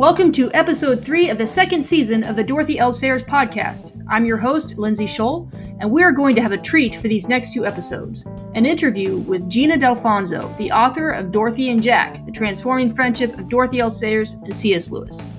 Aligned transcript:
Welcome 0.00 0.32
to 0.32 0.50
episode 0.54 1.04
three 1.04 1.28
of 1.28 1.36
the 1.36 1.46
second 1.46 1.82
season 1.82 2.24
of 2.24 2.34
the 2.34 2.42
Dorothy 2.42 2.78
L. 2.78 2.90
Sayers 2.90 3.22
podcast. 3.22 4.02
I'm 4.08 4.24
your 4.24 4.38
host, 4.38 4.78
Lindsey 4.78 5.04
Scholl, 5.04 5.52
and 5.78 5.90
we 5.90 6.02
are 6.02 6.10
going 6.10 6.34
to 6.36 6.40
have 6.40 6.52
a 6.52 6.56
treat 6.56 6.94
for 6.94 7.06
these 7.06 7.28
next 7.28 7.52
two 7.52 7.66
episodes 7.66 8.24
an 8.54 8.64
interview 8.64 9.18
with 9.18 9.46
Gina 9.50 9.76
Dalfonzo, 9.76 10.56
the 10.56 10.70
author 10.70 11.10
of 11.10 11.30
Dorothy 11.30 11.68
and 11.68 11.82
Jack 11.82 12.24
The 12.24 12.32
Transforming 12.32 12.94
Friendship 12.94 13.38
of 13.38 13.50
Dorothy 13.50 13.80
L. 13.80 13.90
Sayers 13.90 14.32
and 14.42 14.56
C.S. 14.56 14.90
Lewis. 14.90 15.30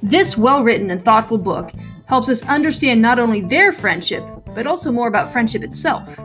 This 0.00 0.38
well 0.38 0.62
written 0.62 0.92
and 0.92 1.04
thoughtful 1.04 1.36
book 1.36 1.72
helps 2.04 2.28
us 2.28 2.46
understand 2.46 3.02
not 3.02 3.18
only 3.18 3.40
their 3.40 3.72
friendship, 3.72 4.24
but 4.54 4.68
also 4.68 4.92
more 4.92 5.08
about 5.08 5.32
friendship 5.32 5.64
itself. 5.64 6.20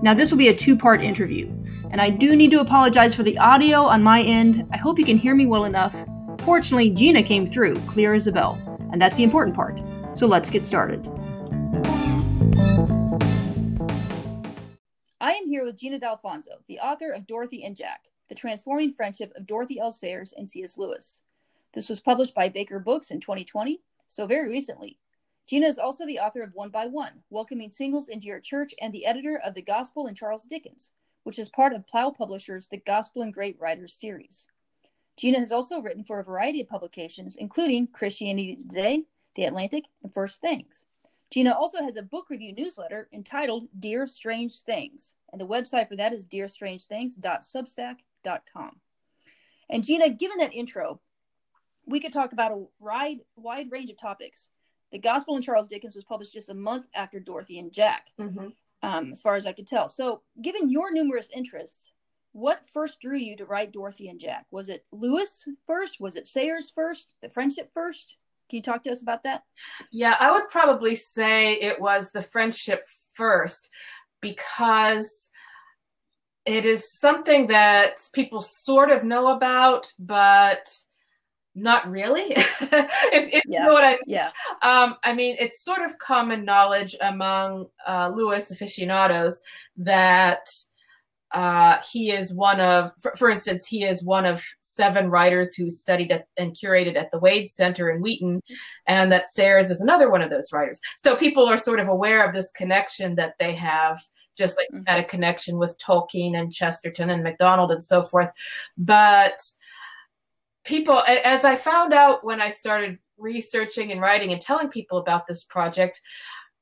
Now, 0.00 0.14
this 0.14 0.30
will 0.30 0.38
be 0.38 0.48
a 0.48 0.56
two 0.56 0.74
part 0.74 1.02
interview, 1.02 1.52
and 1.90 2.00
I 2.00 2.08
do 2.08 2.34
need 2.34 2.50
to 2.52 2.62
apologize 2.62 3.14
for 3.14 3.24
the 3.24 3.36
audio 3.36 3.82
on 3.82 4.02
my 4.02 4.22
end. 4.22 4.66
I 4.72 4.78
hope 4.78 4.98
you 4.98 5.04
can 5.04 5.18
hear 5.18 5.34
me 5.34 5.44
well 5.44 5.66
enough 5.66 5.94
Fortunately, 6.48 6.88
Gina 6.88 7.22
came 7.22 7.46
through, 7.46 7.78
clear 7.80 8.14
as 8.14 8.26
a 8.26 8.32
bell, 8.32 8.58
and 8.90 8.98
that's 8.98 9.18
the 9.18 9.22
important 9.22 9.54
part. 9.54 9.82
So 10.14 10.26
let's 10.26 10.48
get 10.48 10.64
started. 10.64 11.06
I 15.20 15.32
am 15.32 15.46
here 15.46 15.62
with 15.62 15.76
Gina 15.76 16.00
Dalfonzo, 16.00 16.62
the 16.66 16.78
author 16.78 17.12
of 17.12 17.26
Dorothy 17.26 17.64
and 17.64 17.76
Jack, 17.76 18.06
The 18.30 18.34
Transforming 18.34 18.94
Friendship 18.94 19.30
of 19.36 19.46
Dorothy 19.46 19.78
L. 19.78 19.90
Sayers 19.90 20.32
and 20.38 20.48
C.S. 20.48 20.78
Lewis. 20.78 21.20
This 21.74 21.90
was 21.90 22.00
published 22.00 22.34
by 22.34 22.48
Baker 22.48 22.78
Books 22.78 23.10
in 23.10 23.20
2020, 23.20 23.82
so 24.06 24.26
very 24.26 24.48
recently. 24.48 24.98
Gina 25.46 25.66
is 25.66 25.78
also 25.78 26.06
the 26.06 26.18
author 26.18 26.40
of 26.40 26.54
One 26.54 26.70
by 26.70 26.86
One, 26.86 27.22
Welcoming 27.28 27.70
Singles 27.70 28.08
into 28.08 28.26
Your 28.26 28.40
Church, 28.40 28.74
and 28.80 28.90
the 28.94 29.04
editor 29.04 29.38
of 29.44 29.52
The 29.52 29.60
Gospel 29.60 30.06
in 30.06 30.14
Charles 30.14 30.44
Dickens, 30.44 30.92
which 31.24 31.38
is 31.38 31.50
part 31.50 31.74
of 31.74 31.86
Plough 31.86 32.12
Publishers' 32.12 32.68
The 32.68 32.78
Gospel 32.78 33.20
in 33.20 33.32
Great 33.32 33.60
Writers 33.60 33.92
series. 33.92 34.46
Gina 35.18 35.38
has 35.40 35.50
also 35.50 35.80
written 35.80 36.04
for 36.04 36.20
a 36.20 36.24
variety 36.24 36.60
of 36.60 36.68
publications, 36.68 37.34
including 37.36 37.88
Christianity 37.88 38.54
Today, 38.54 39.02
The 39.34 39.46
Atlantic, 39.46 39.82
and 40.04 40.14
First 40.14 40.40
Things. 40.40 40.84
Gina 41.32 41.52
also 41.52 41.82
has 41.82 41.96
a 41.96 42.02
book 42.02 42.30
review 42.30 42.54
newsletter 42.54 43.08
entitled 43.12 43.66
Dear 43.80 44.06
Strange 44.06 44.60
Things, 44.60 45.16
and 45.32 45.40
the 45.40 45.46
website 45.46 45.88
for 45.88 45.96
that 45.96 46.12
is 46.12 46.24
dearstrangethings.substack.com. 46.26 48.76
And 49.70 49.84
Gina, 49.84 50.10
given 50.10 50.38
that 50.38 50.54
intro, 50.54 51.00
we 51.84 51.98
could 51.98 52.12
talk 52.12 52.32
about 52.32 52.52
a 52.52 52.64
wide, 52.78 53.18
wide 53.34 53.72
range 53.72 53.90
of 53.90 53.98
topics. 53.98 54.50
The 54.92 55.00
Gospel 55.00 55.34
in 55.36 55.42
Charles 55.42 55.66
Dickens 55.66 55.96
was 55.96 56.04
published 56.04 56.32
just 56.32 56.48
a 56.48 56.54
month 56.54 56.86
after 56.94 57.18
Dorothy 57.18 57.58
and 57.58 57.72
Jack, 57.72 58.06
mm-hmm. 58.20 58.50
um, 58.82 59.10
as 59.10 59.20
far 59.20 59.34
as 59.34 59.46
I 59.46 59.52
could 59.52 59.66
tell. 59.66 59.88
So, 59.88 60.22
given 60.40 60.70
your 60.70 60.92
numerous 60.92 61.28
interests, 61.34 61.90
what 62.38 62.64
first 62.66 63.00
drew 63.00 63.16
you 63.16 63.36
to 63.36 63.44
write 63.44 63.72
Dorothy 63.72 64.08
and 64.08 64.20
Jack? 64.20 64.46
Was 64.52 64.68
it 64.68 64.84
Lewis 64.92 65.46
first? 65.66 66.00
Was 66.00 66.14
it 66.14 66.28
Sayers 66.28 66.70
first? 66.70 67.14
The 67.20 67.28
friendship 67.28 67.70
first? 67.74 68.14
Can 68.48 68.58
you 68.58 68.62
talk 68.62 68.84
to 68.84 68.90
us 68.90 69.02
about 69.02 69.24
that? 69.24 69.42
Yeah, 69.90 70.16
I 70.18 70.30
would 70.30 70.48
probably 70.48 70.94
say 70.94 71.54
it 71.54 71.80
was 71.80 72.12
the 72.12 72.22
friendship 72.22 72.84
first 73.12 73.68
because 74.22 75.28
it 76.46 76.64
is 76.64 76.98
something 76.98 77.48
that 77.48 78.00
people 78.12 78.40
sort 78.40 78.90
of 78.90 79.02
know 79.02 79.28
about, 79.34 79.92
but 79.98 80.70
not 81.56 81.90
really. 81.90 82.30
if, 82.30 83.34
if 83.34 83.42
yeah. 83.46 83.60
you 83.60 83.66
know 83.66 83.72
what 83.72 83.84
I 83.84 83.92
mean. 83.92 83.98
Yeah. 84.06 84.30
Um, 84.62 84.96
I 85.02 85.12
mean, 85.12 85.36
it's 85.40 85.64
sort 85.64 85.82
of 85.82 85.98
common 85.98 86.44
knowledge 86.44 86.94
among 87.00 87.66
uh, 87.86 88.12
Lewis 88.14 88.52
aficionados 88.52 89.42
that 89.78 90.46
uh, 91.32 91.78
he 91.90 92.10
is 92.10 92.32
one 92.32 92.60
of, 92.60 92.90
for, 93.00 93.14
for, 93.16 93.28
instance, 93.28 93.66
he 93.66 93.84
is 93.84 94.02
one 94.02 94.24
of 94.24 94.42
seven 94.60 95.10
writers 95.10 95.54
who 95.54 95.68
studied 95.68 96.10
at, 96.10 96.26
and 96.38 96.54
curated 96.56 96.96
at 96.96 97.10
the 97.10 97.18
Wade 97.18 97.50
Center 97.50 97.90
in 97.90 98.00
Wheaton, 98.00 98.40
and 98.86 99.12
that 99.12 99.28
Sayers 99.28 99.70
is 99.70 99.80
another 99.80 100.10
one 100.10 100.22
of 100.22 100.30
those 100.30 100.52
writers. 100.52 100.80
So 100.96 101.14
people 101.14 101.46
are 101.46 101.58
sort 101.58 101.80
of 101.80 101.88
aware 101.88 102.26
of 102.26 102.34
this 102.34 102.50
connection 102.52 103.14
that 103.16 103.34
they 103.38 103.54
have, 103.54 104.00
just 104.36 104.56
like 104.56 104.68
mm-hmm. 104.72 104.84
had 104.86 105.00
a 105.00 105.04
connection 105.04 105.58
with 105.58 105.78
Tolkien 105.78 106.38
and 106.38 106.52
Chesterton 106.52 107.10
and 107.10 107.22
MacDonald 107.22 107.72
and 107.72 107.84
so 107.84 108.02
forth. 108.02 108.30
But 108.78 109.38
people, 110.64 111.02
as 111.02 111.44
I 111.44 111.56
found 111.56 111.92
out 111.92 112.24
when 112.24 112.40
I 112.40 112.48
started 112.48 112.98
researching 113.18 113.92
and 113.92 114.00
writing 114.00 114.32
and 114.32 114.40
telling 114.40 114.68
people 114.68 114.98
about 114.98 115.26
this 115.26 115.44
project, 115.44 116.00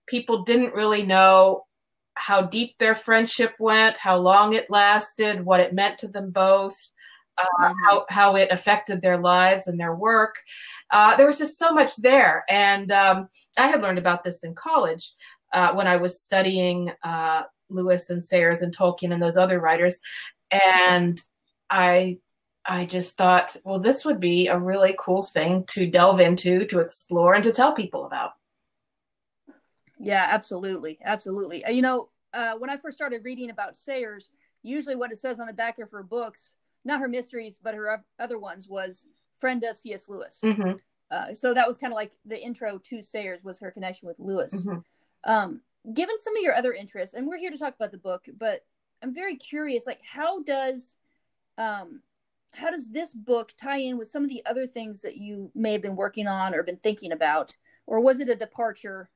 people 0.06 0.42
didn't 0.42 0.74
really 0.74 1.04
know 1.04 1.66
how 2.16 2.42
deep 2.42 2.74
their 2.78 2.94
friendship 2.94 3.54
went, 3.58 3.96
how 3.96 4.16
long 4.16 4.54
it 4.54 4.70
lasted, 4.70 5.44
what 5.44 5.60
it 5.60 5.74
meant 5.74 5.98
to 5.98 6.08
them 6.08 6.30
both, 6.30 6.74
uh, 7.38 7.44
mm-hmm. 7.60 7.84
how 7.84 8.06
how 8.08 8.36
it 8.36 8.50
affected 8.50 9.00
their 9.00 9.18
lives 9.18 9.66
and 9.66 9.78
their 9.78 9.94
work. 9.94 10.34
Uh, 10.90 11.16
there 11.16 11.26
was 11.26 11.38
just 11.38 11.58
so 11.58 11.72
much 11.72 11.96
there, 11.96 12.44
and 12.48 12.90
um, 12.90 13.28
I 13.56 13.68
had 13.68 13.82
learned 13.82 13.98
about 13.98 14.24
this 14.24 14.42
in 14.44 14.54
college 14.54 15.12
uh, 15.52 15.74
when 15.74 15.86
I 15.86 15.96
was 15.96 16.20
studying 16.20 16.90
uh, 17.02 17.42
Lewis 17.68 18.10
and 18.10 18.24
Sayers 18.24 18.62
and 18.62 18.76
Tolkien 18.76 19.12
and 19.12 19.22
those 19.22 19.36
other 19.36 19.60
writers, 19.60 20.00
and 20.50 21.20
I. 21.70 22.18
I 22.68 22.84
just 22.84 23.16
thought, 23.16 23.56
well, 23.64 23.78
this 23.78 24.04
would 24.04 24.18
be 24.18 24.48
a 24.48 24.58
really 24.58 24.96
cool 24.98 25.22
thing 25.22 25.62
to 25.68 25.86
delve 25.86 26.18
into, 26.18 26.66
to 26.66 26.80
explore, 26.80 27.34
and 27.34 27.44
to 27.44 27.52
tell 27.52 27.72
people 27.72 28.06
about. 28.06 28.32
Yeah, 29.98 30.26
absolutely, 30.30 30.98
absolutely. 31.04 31.64
Uh, 31.64 31.70
you 31.70 31.82
know, 31.82 32.08
uh, 32.34 32.54
when 32.58 32.70
I 32.70 32.76
first 32.76 32.96
started 32.96 33.24
reading 33.24 33.50
about 33.50 33.76
Sayers, 33.76 34.30
usually 34.62 34.96
what 34.96 35.12
it 35.12 35.18
says 35.18 35.40
on 35.40 35.46
the 35.46 35.52
back 35.52 35.78
of 35.78 35.90
her 35.90 36.02
books, 36.02 36.56
not 36.84 37.00
her 37.00 37.08
mysteries, 37.08 37.60
but 37.62 37.74
her 37.74 38.02
other 38.18 38.38
ones, 38.38 38.68
was 38.68 39.08
friend 39.40 39.64
of 39.64 39.76
C.S. 39.76 40.08
Lewis. 40.08 40.40
Mm-hmm. 40.44 40.72
Uh, 41.10 41.32
so 41.32 41.54
that 41.54 41.66
was 41.66 41.76
kind 41.76 41.92
of 41.92 41.96
like 41.96 42.12
the 42.24 42.40
intro 42.40 42.78
to 42.78 43.02
Sayers 43.02 43.42
was 43.44 43.60
her 43.60 43.70
connection 43.70 44.08
with 44.08 44.18
Lewis. 44.18 44.66
Mm-hmm. 44.66 44.78
Um, 45.24 45.60
given 45.94 46.18
some 46.18 46.36
of 46.36 46.42
your 46.42 46.54
other 46.54 46.72
interests, 46.72 47.14
and 47.14 47.26
we're 47.26 47.38
here 47.38 47.50
to 47.50 47.58
talk 47.58 47.74
about 47.74 47.92
the 47.92 47.98
book, 47.98 48.26
but 48.38 48.64
I'm 49.02 49.14
very 49.14 49.36
curious, 49.36 49.86
like 49.86 50.00
how 50.02 50.42
does 50.42 50.96
um, 51.58 52.02
how 52.52 52.70
does 52.70 52.88
this 52.88 53.12
book 53.12 53.52
tie 53.60 53.78
in 53.78 53.98
with 53.98 54.08
some 54.08 54.24
of 54.24 54.30
the 54.30 54.44
other 54.46 54.66
things 54.66 55.02
that 55.02 55.16
you 55.16 55.50
may 55.54 55.72
have 55.72 55.82
been 55.82 55.96
working 55.96 56.26
on 56.26 56.54
or 56.54 56.62
been 56.62 56.76
thinking 56.78 57.12
about, 57.12 57.54
or 57.86 58.00
was 58.00 58.20
it 58.20 58.28
a 58.28 58.36
departure 58.36 59.08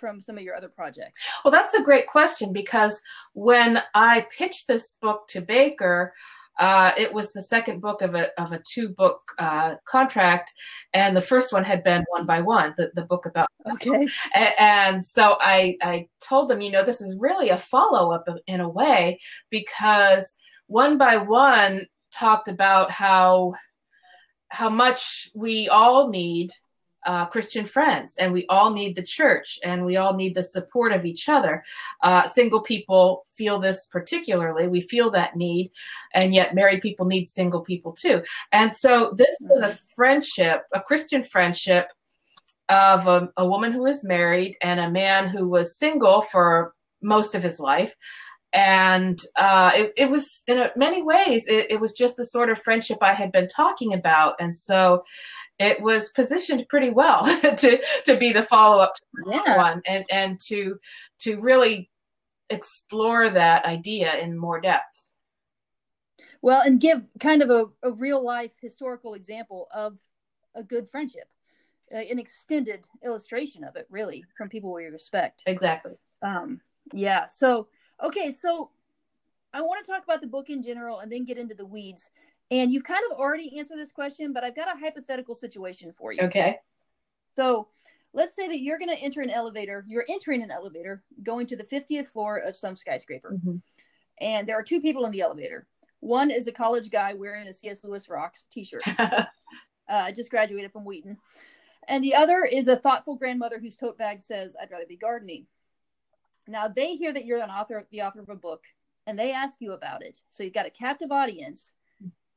from 0.00 0.20
some 0.20 0.38
of 0.38 0.42
your 0.42 0.56
other 0.56 0.68
projects? 0.68 1.20
Well, 1.44 1.52
that's 1.52 1.74
a 1.74 1.82
great 1.82 2.06
question 2.06 2.52
because 2.52 3.00
when 3.34 3.82
I 3.94 4.26
pitched 4.36 4.66
this 4.66 4.96
book 5.00 5.28
to 5.28 5.42
Baker, 5.42 6.14
uh, 6.58 6.92
it 6.98 7.12
was 7.12 7.32
the 7.32 7.42
second 7.42 7.80
book 7.80 8.02
of 8.02 8.14
a 8.14 8.28
of 8.40 8.52
a 8.52 8.60
two 8.70 8.90
book 8.90 9.20
uh, 9.38 9.76
contract, 9.86 10.52
and 10.92 11.16
the 11.16 11.22
first 11.22 11.52
one 11.52 11.64
had 11.64 11.82
been 11.84 12.04
one 12.10 12.26
by 12.26 12.40
one, 12.40 12.74
the, 12.76 12.90
the 12.94 13.04
book 13.04 13.24
about 13.24 13.48
okay. 13.70 14.08
And, 14.34 14.54
and 14.58 15.06
so 15.06 15.36
I 15.40 15.76
I 15.80 16.08
told 16.26 16.50
them, 16.50 16.60
you 16.60 16.70
know, 16.70 16.84
this 16.84 17.00
is 17.00 17.16
really 17.18 17.48
a 17.48 17.58
follow 17.58 18.12
up 18.12 18.28
in 18.46 18.60
a 18.60 18.68
way 18.68 19.20
because 19.48 20.36
one 20.66 20.98
by 20.98 21.16
one 21.16 21.86
talked 22.12 22.48
about 22.48 22.90
how 22.90 23.54
how 24.48 24.68
much 24.68 25.30
we 25.34 25.68
all 25.68 26.10
need 26.10 26.50
uh, 27.04 27.26
Christian 27.26 27.64
friends, 27.64 28.14
and 28.18 28.32
we 28.32 28.46
all 28.46 28.72
need 28.72 28.96
the 28.96 29.02
church, 29.02 29.58
and 29.64 29.84
we 29.84 29.96
all 29.96 30.14
need 30.14 30.34
the 30.34 30.42
support 30.42 30.92
of 30.92 31.04
each 31.04 31.28
other. 31.28 31.64
Uh, 32.02 32.26
single 32.28 32.62
people 32.62 33.26
feel 33.36 33.58
this 33.58 33.86
particularly; 33.90 34.68
we 34.68 34.80
feel 34.80 35.10
that 35.10 35.36
need, 35.36 35.70
and 36.14 36.34
yet 36.34 36.54
married 36.54 36.80
people 36.80 37.06
need 37.06 37.26
single 37.26 37.62
people 37.62 37.92
too. 37.92 38.22
And 38.52 38.74
so, 38.74 39.14
this 39.16 39.36
was 39.40 39.62
a 39.62 39.78
friendship, 39.94 40.64
a 40.72 40.80
Christian 40.80 41.22
friendship 41.22 41.88
of 42.68 43.06
a, 43.06 43.28
a 43.36 43.46
woman 43.46 43.72
who 43.72 43.82
was 43.82 44.04
married 44.04 44.56
and 44.62 44.78
a 44.78 44.90
man 44.90 45.28
who 45.28 45.48
was 45.48 45.78
single 45.78 46.22
for 46.22 46.74
most 47.02 47.34
of 47.34 47.42
his 47.42 47.58
life 47.58 47.96
and 48.52 49.20
uh, 49.36 49.70
it, 49.74 49.92
it, 49.96 50.10
was 50.10 50.42
in 50.48 50.68
many 50.74 51.02
ways 51.02 51.46
it, 51.46 51.70
it, 51.70 51.80
was 51.80 51.92
just 51.92 52.16
the 52.16 52.24
sort 52.24 52.50
of 52.50 52.60
friendship 52.60 52.98
i 53.00 53.12
had 53.12 53.30
been 53.30 53.48
talking 53.48 53.94
about 53.94 54.34
and 54.40 54.56
so 54.56 55.04
it 55.60 55.80
was 55.80 56.10
positioned 56.10 56.66
pretty 56.68 56.90
well 56.90 57.24
to 57.56 57.80
to 58.06 58.16
be 58.16 58.32
the 58.32 58.42
follow 58.42 58.82
up 58.82 58.94
to 58.94 59.02
yeah. 59.46 59.56
one 59.56 59.82
and 59.86 60.04
and 60.10 60.40
to 60.40 60.78
to 61.20 61.38
really 61.40 61.90
explore 62.48 63.30
that 63.30 63.64
idea 63.64 64.16
in 64.16 64.36
more 64.36 64.60
depth. 64.60 65.10
Well, 66.42 66.62
and 66.62 66.80
give 66.80 67.02
kind 67.20 67.42
of 67.42 67.50
a, 67.50 67.66
a 67.82 67.92
real 67.92 68.24
life 68.24 68.52
historical 68.60 69.14
example 69.14 69.68
of 69.74 69.98
a 70.54 70.62
good 70.62 70.88
friendship, 70.88 71.28
uh, 71.94 71.98
an 71.98 72.18
extended 72.18 72.88
illustration 73.04 73.62
of 73.62 73.76
it, 73.76 73.86
really, 73.90 74.24
from 74.36 74.48
people 74.48 74.72
we 74.72 74.86
respect. 74.86 75.44
Exactly. 75.46 75.92
Um, 76.22 76.60
yeah. 76.92 77.26
So, 77.26 77.68
okay. 78.02 78.30
So, 78.30 78.70
I 79.52 79.60
want 79.60 79.84
to 79.84 79.90
talk 79.90 80.02
about 80.02 80.22
the 80.22 80.28
book 80.28 80.48
in 80.48 80.62
general 80.62 81.00
and 81.00 81.12
then 81.12 81.24
get 81.24 81.36
into 81.36 81.54
the 81.54 81.66
weeds. 81.66 82.08
And 82.50 82.72
you've 82.72 82.84
kind 82.84 83.02
of 83.10 83.18
already 83.18 83.58
answered 83.58 83.78
this 83.78 83.92
question, 83.92 84.32
but 84.32 84.42
I've 84.42 84.56
got 84.56 84.74
a 84.74 84.78
hypothetical 84.78 85.34
situation 85.34 85.92
for 85.96 86.12
you. 86.12 86.22
Okay. 86.22 86.58
So 87.36 87.68
let's 88.12 88.34
say 88.34 88.48
that 88.48 88.60
you're 88.60 88.78
going 88.78 88.94
to 88.94 89.00
enter 89.00 89.20
an 89.20 89.30
elevator. 89.30 89.84
You're 89.88 90.06
entering 90.08 90.42
an 90.42 90.50
elevator 90.50 91.02
going 91.22 91.46
to 91.46 91.56
the 91.56 91.64
50th 91.64 92.06
floor 92.06 92.38
of 92.38 92.56
some 92.56 92.74
skyscraper. 92.74 93.32
Mm-hmm. 93.34 93.56
And 94.20 94.48
there 94.48 94.58
are 94.58 94.62
two 94.62 94.80
people 94.80 95.04
in 95.04 95.12
the 95.12 95.20
elevator. 95.20 95.66
One 96.00 96.30
is 96.30 96.46
a 96.46 96.52
college 96.52 96.90
guy 96.90 97.14
wearing 97.14 97.46
a 97.46 97.52
C.S. 97.52 97.84
Lewis 97.84 98.08
Rocks 98.08 98.46
t 98.50 98.64
shirt. 98.64 98.84
Uh, 99.88 100.12
just 100.12 100.30
graduated 100.30 100.70
from 100.70 100.84
Wheaton. 100.84 101.18
And 101.88 102.04
the 102.04 102.14
other 102.14 102.44
is 102.44 102.68
a 102.68 102.76
thoughtful 102.76 103.16
grandmother 103.16 103.58
whose 103.58 103.74
tote 103.74 103.98
bag 103.98 104.20
says, 104.20 104.54
I'd 104.54 104.70
rather 104.70 104.86
be 104.86 104.96
gardening. 104.96 105.46
Now 106.46 106.68
they 106.68 106.94
hear 106.94 107.12
that 107.12 107.24
you're 107.24 107.42
an 107.42 107.50
author, 107.50 107.84
the 107.90 108.02
author 108.02 108.20
of 108.20 108.28
a 108.28 108.36
book, 108.36 108.62
and 109.08 109.18
they 109.18 109.32
ask 109.32 109.56
you 109.60 109.72
about 109.72 110.04
it. 110.04 110.20
So 110.30 110.44
you've 110.44 110.54
got 110.54 110.66
a 110.66 110.70
captive 110.70 111.10
audience. 111.10 111.74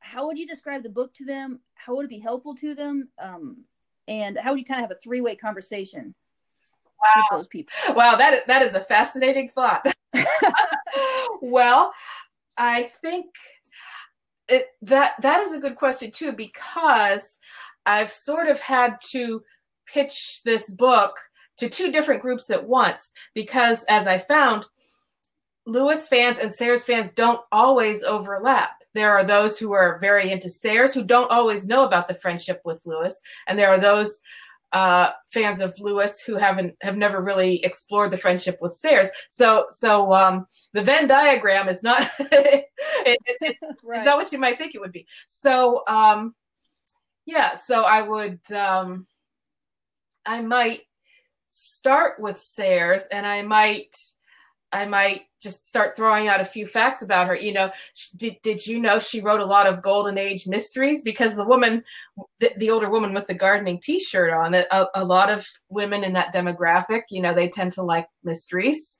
How 0.04 0.26
would 0.26 0.38
you 0.38 0.46
describe 0.46 0.82
the 0.82 0.90
book 0.90 1.14
to 1.14 1.24
them? 1.24 1.60
How 1.74 1.96
would 1.96 2.04
it 2.04 2.10
be 2.10 2.18
helpful 2.18 2.54
to 2.56 2.74
them? 2.74 3.08
Um, 3.18 3.64
and 4.06 4.38
how 4.38 4.50
would 4.50 4.58
you 4.58 4.64
kind 4.66 4.84
of 4.84 4.90
have 4.90 4.96
a 4.96 5.00
three 5.00 5.22
way 5.22 5.34
conversation 5.34 6.14
wow. 7.00 7.22
with 7.30 7.38
those 7.38 7.46
people? 7.46 7.72
Wow, 7.94 8.16
that 8.16 8.46
that 8.46 8.62
is 8.62 8.74
a 8.74 8.80
fascinating 8.80 9.50
thought. 9.54 9.86
well, 11.40 11.92
I 12.58 12.84
think 13.00 13.26
it, 14.48 14.66
that 14.82 15.14
that 15.22 15.40
is 15.40 15.54
a 15.54 15.58
good 15.58 15.76
question 15.76 16.10
too 16.10 16.32
because 16.32 17.38
I've 17.86 18.12
sort 18.12 18.48
of 18.48 18.60
had 18.60 18.98
to 19.12 19.42
pitch 19.86 20.42
this 20.44 20.70
book 20.70 21.16
to 21.58 21.70
two 21.70 21.90
different 21.90 22.20
groups 22.20 22.50
at 22.50 22.68
once 22.68 23.10
because 23.32 23.84
as 23.84 24.06
I 24.06 24.18
found 24.18 24.66
Lewis 25.66 26.08
fans 26.08 26.38
and 26.38 26.52
Sayers 26.52 26.84
fans 26.84 27.10
don't 27.10 27.40
always 27.50 28.02
overlap. 28.02 28.83
There 28.94 29.12
are 29.12 29.24
those 29.24 29.58
who 29.58 29.72
are 29.72 29.98
very 29.98 30.30
into 30.30 30.48
Sayers 30.48 30.94
who 30.94 31.04
don't 31.04 31.30
always 31.30 31.66
know 31.66 31.84
about 31.84 32.08
the 32.08 32.14
friendship 32.14 32.60
with 32.64 32.80
Lewis, 32.86 33.20
and 33.46 33.58
there 33.58 33.68
are 33.68 33.80
those 33.80 34.20
uh, 34.74 35.12
fans 35.28 35.60
of 35.60 35.78
Lewis 35.78 36.20
who 36.20 36.36
haven't 36.36 36.76
have 36.80 36.96
never 36.96 37.22
really 37.22 37.64
explored 37.64 38.10
the 38.10 38.18
friendship 38.18 38.58
with 38.60 38.74
Sayers. 38.74 39.08
So 39.28 39.66
so 39.68 40.12
um, 40.12 40.46
the 40.72 40.82
Venn 40.82 41.06
diagram 41.06 41.68
is 41.68 41.82
not 41.82 42.10
it, 42.18 42.66
it, 43.06 43.56
right. 43.84 43.98
it's 43.98 44.06
not 44.06 44.18
what 44.18 44.32
you 44.32 44.38
might 44.38 44.58
think 44.58 44.74
it 44.74 44.80
would 44.80 44.92
be. 44.92 45.06
So 45.28 45.84
um, 45.86 46.34
yeah, 47.24 47.54
so 47.54 47.82
I 47.82 48.02
would 48.02 48.40
um, 48.52 49.06
I 50.26 50.42
might 50.42 50.82
start 51.48 52.20
with 52.20 52.38
Sayers, 52.38 53.06
and 53.06 53.24
I 53.24 53.42
might 53.42 53.94
I 54.74 54.86
might 54.86 55.22
just 55.40 55.66
start 55.66 55.94
throwing 55.94 56.26
out 56.26 56.40
a 56.40 56.44
few 56.44 56.66
facts 56.66 57.02
about 57.02 57.28
her. 57.28 57.36
You 57.36 57.52
know, 57.52 57.70
did 58.16 58.36
did 58.42 58.66
you 58.66 58.80
know 58.80 58.98
she 58.98 59.20
wrote 59.20 59.40
a 59.40 59.46
lot 59.46 59.66
of 59.66 59.82
golden 59.82 60.18
age 60.18 60.46
mysteries? 60.46 61.02
Because 61.02 61.36
the 61.36 61.44
woman, 61.44 61.84
the, 62.40 62.50
the 62.56 62.70
older 62.70 62.90
woman 62.90 63.14
with 63.14 63.26
the 63.26 63.34
gardening 63.34 63.80
T-shirt 63.80 64.32
on, 64.32 64.54
a, 64.54 64.88
a 64.94 65.04
lot 65.04 65.30
of 65.30 65.46
women 65.68 66.02
in 66.02 66.14
that 66.14 66.34
demographic, 66.34 67.02
you 67.10 67.22
know, 67.22 67.34
they 67.34 67.48
tend 67.48 67.72
to 67.74 67.82
like 67.82 68.08
mysteries. 68.24 68.98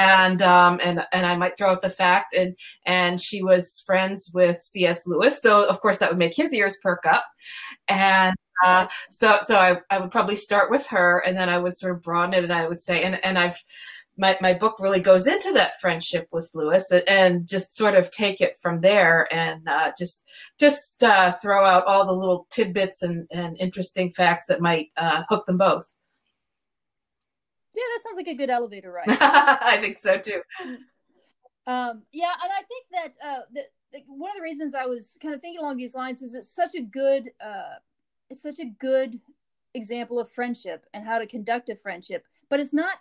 And 0.00 0.42
um, 0.42 0.80
and 0.82 1.06
and 1.12 1.24
I 1.24 1.36
might 1.36 1.56
throw 1.56 1.70
out 1.70 1.80
the 1.80 1.88
fact, 1.88 2.34
and 2.34 2.54
and 2.84 3.18
she 3.20 3.42
was 3.42 3.82
friends 3.86 4.30
with 4.34 4.60
C.S. 4.60 5.06
Lewis, 5.06 5.40
so 5.40 5.66
of 5.66 5.80
course 5.80 5.98
that 5.98 6.10
would 6.10 6.18
make 6.18 6.34
his 6.34 6.52
ears 6.52 6.76
perk 6.82 7.06
up, 7.06 7.24
and 7.86 8.36
uh, 8.62 8.86
so 9.10 9.38
so 9.42 9.56
I, 9.56 9.78
I 9.88 9.98
would 9.98 10.10
probably 10.10 10.36
start 10.36 10.70
with 10.70 10.86
her, 10.88 11.22
and 11.24 11.36
then 11.36 11.48
I 11.48 11.56
would 11.58 11.76
sort 11.76 11.94
of 11.94 12.02
broaden 12.02 12.34
it, 12.34 12.44
and 12.44 12.52
I 12.52 12.68
would 12.68 12.80
say, 12.80 13.02
and 13.02 13.24
and 13.24 13.38
I've 13.38 13.56
my, 14.18 14.36
my 14.40 14.52
book 14.52 14.80
really 14.80 15.00
goes 15.00 15.26
into 15.26 15.52
that 15.52 15.80
friendship 15.80 16.28
with 16.32 16.50
Lewis 16.52 16.90
and 16.90 17.46
just 17.46 17.74
sort 17.74 17.94
of 17.94 18.10
take 18.10 18.40
it 18.40 18.56
from 18.60 18.80
there 18.80 19.28
and 19.32 19.66
uh, 19.68 19.92
just 19.96 20.24
just 20.58 21.02
uh, 21.04 21.32
throw 21.32 21.64
out 21.64 21.86
all 21.86 22.04
the 22.04 22.12
little 22.12 22.46
tidbits 22.50 23.02
and, 23.02 23.28
and 23.30 23.56
interesting 23.58 24.10
facts 24.10 24.44
that 24.48 24.60
might 24.60 24.88
uh, 24.96 25.22
hook 25.28 25.46
them 25.46 25.58
both. 25.58 25.94
Yeah, 27.74 27.82
that 27.94 28.02
sounds 28.04 28.16
like 28.16 28.28
a 28.28 28.34
good 28.34 28.50
elevator 28.50 28.90
ride. 29.06 29.16
I 29.20 29.78
think 29.80 29.98
so 29.98 30.18
too. 30.18 30.42
Um, 31.66 32.02
yeah, 32.12 32.32
and 32.42 32.52
I 32.52 32.62
think 32.62 32.86
that 32.92 33.16
uh, 33.24 33.40
the, 33.52 33.62
the, 33.92 34.00
one 34.08 34.30
of 34.30 34.36
the 34.36 34.42
reasons 34.42 34.74
I 34.74 34.86
was 34.86 35.16
kind 35.22 35.34
of 35.34 35.40
thinking 35.40 35.60
along 35.60 35.76
these 35.76 35.94
lines 35.94 36.22
is 36.22 36.34
it's 36.34 36.50
such 36.50 36.74
a 36.74 36.82
good 36.82 37.30
uh, 37.40 37.76
it's 38.30 38.42
such 38.42 38.58
a 38.58 38.66
good 38.78 39.20
example 39.74 40.18
of 40.18 40.28
friendship 40.28 40.86
and 40.92 41.04
how 41.04 41.18
to 41.18 41.26
conduct 41.26 41.68
a 41.68 41.76
friendship, 41.76 42.24
but 42.48 42.58
it's 42.58 42.74
not 42.74 42.96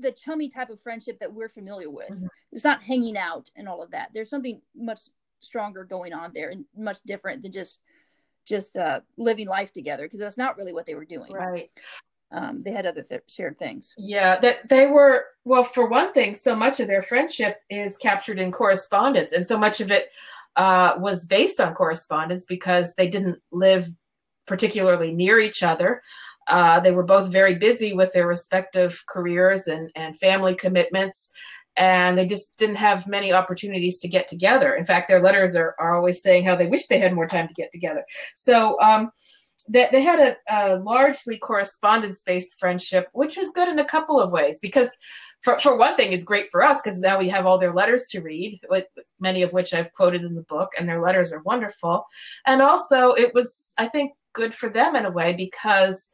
the 0.00 0.12
chummy 0.12 0.48
type 0.48 0.70
of 0.70 0.80
friendship 0.80 1.18
that 1.20 1.32
we're 1.32 1.48
familiar 1.48 1.90
with. 1.90 2.10
Mm-hmm. 2.10 2.26
It's 2.52 2.64
not 2.64 2.82
hanging 2.82 3.16
out 3.16 3.50
and 3.56 3.68
all 3.68 3.82
of 3.82 3.90
that. 3.90 4.10
There's 4.14 4.30
something 4.30 4.60
much 4.74 5.00
stronger 5.40 5.84
going 5.84 6.12
on 6.12 6.32
there 6.34 6.50
and 6.50 6.64
much 6.76 7.00
different 7.02 7.42
than 7.42 7.52
just 7.52 7.80
just 8.46 8.76
uh, 8.76 9.00
living 9.16 9.46
life 9.46 9.72
together 9.72 10.04
because 10.04 10.18
that's 10.18 10.38
not 10.38 10.56
really 10.56 10.72
what 10.72 10.86
they 10.86 10.94
were 10.94 11.04
doing. 11.04 11.32
Right. 11.32 11.70
Um, 12.32 12.62
they 12.62 12.70
had 12.70 12.86
other 12.86 13.02
th- 13.02 13.22
shared 13.28 13.58
things. 13.58 13.94
Yeah, 13.98 14.38
that 14.40 14.68
they 14.68 14.86
were 14.86 15.24
well. 15.44 15.64
For 15.64 15.88
one 15.88 16.12
thing, 16.12 16.34
so 16.34 16.54
much 16.54 16.78
of 16.78 16.86
their 16.86 17.02
friendship 17.02 17.58
is 17.68 17.96
captured 17.96 18.38
in 18.38 18.52
correspondence, 18.52 19.32
and 19.32 19.46
so 19.46 19.58
much 19.58 19.80
of 19.80 19.90
it 19.90 20.10
uh, 20.54 20.94
was 20.98 21.26
based 21.26 21.60
on 21.60 21.74
correspondence 21.74 22.44
because 22.44 22.94
they 22.94 23.08
didn't 23.08 23.40
live 23.50 23.90
particularly 24.46 25.12
near 25.12 25.40
each 25.40 25.62
other. 25.62 26.02
Uh, 26.50 26.80
they 26.80 26.90
were 26.90 27.04
both 27.04 27.32
very 27.32 27.54
busy 27.54 27.94
with 27.94 28.12
their 28.12 28.26
respective 28.26 29.02
careers 29.06 29.68
and, 29.68 29.90
and 29.94 30.18
family 30.18 30.54
commitments, 30.54 31.30
and 31.76 32.18
they 32.18 32.26
just 32.26 32.56
didn't 32.58 32.76
have 32.76 33.06
many 33.06 33.32
opportunities 33.32 33.98
to 34.00 34.08
get 34.08 34.26
together. 34.28 34.74
In 34.74 34.84
fact, 34.84 35.08
their 35.08 35.22
letters 35.22 35.54
are, 35.54 35.74
are 35.78 35.96
always 35.96 36.20
saying 36.20 36.44
how 36.44 36.56
they 36.56 36.66
wish 36.66 36.86
they 36.86 36.98
had 36.98 37.14
more 37.14 37.28
time 37.28 37.48
to 37.48 37.54
get 37.54 37.70
together. 37.72 38.04
So 38.34 38.78
um, 38.80 39.10
they, 39.68 39.88
they 39.92 40.02
had 40.02 40.18
a, 40.18 40.36
a 40.50 40.76
largely 40.80 41.38
correspondence 41.38 42.22
based 42.22 42.58
friendship, 42.58 43.08
which 43.12 43.36
was 43.36 43.50
good 43.50 43.68
in 43.68 43.78
a 43.78 43.90
couple 43.94 44.20
of 44.20 44.32
ways 44.32 44.58
because. 44.60 44.90
For, 45.42 45.58
for 45.58 45.74
one 45.78 45.96
thing, 45.96 46.12
it's 46.12 46.22
great 46.22 46.50
for 46.50 46.62
us 46.62 46.82
because 46.82 47.00
now 47.00 47.18
we 47.18 47.30
have 47.30 47.46
all 47.46 47.58
their 47.58 47.72
letters 47.72 48.04
to 48.10 48.20
read, 48.20 48.60
many 49.20 49.40
of 49.40 49.54
which 49.54 49.72
I've 49.72 49.90
quoted 49.94 50.20
in 50.20 50.34
the 50.34 50.42
book, 50.42 50.68
and 50.78 50.86
their 50.86 51.00
letters 51.00 51.32
are 51.32 51.40
wonderful. 51.44 52.04
And 52.44 52.60
also, 52.60 53.12
it 53.12 53.32
was, 53.32 53.72
I 53.78 53.88
think, 53.88 54.12
good 54.32 54.54
for 54.54 54.68
them 54.68 54.96
in 54.96 55.04
a 55.04 55.10
way 55.10 55.34
because 55.34 56.10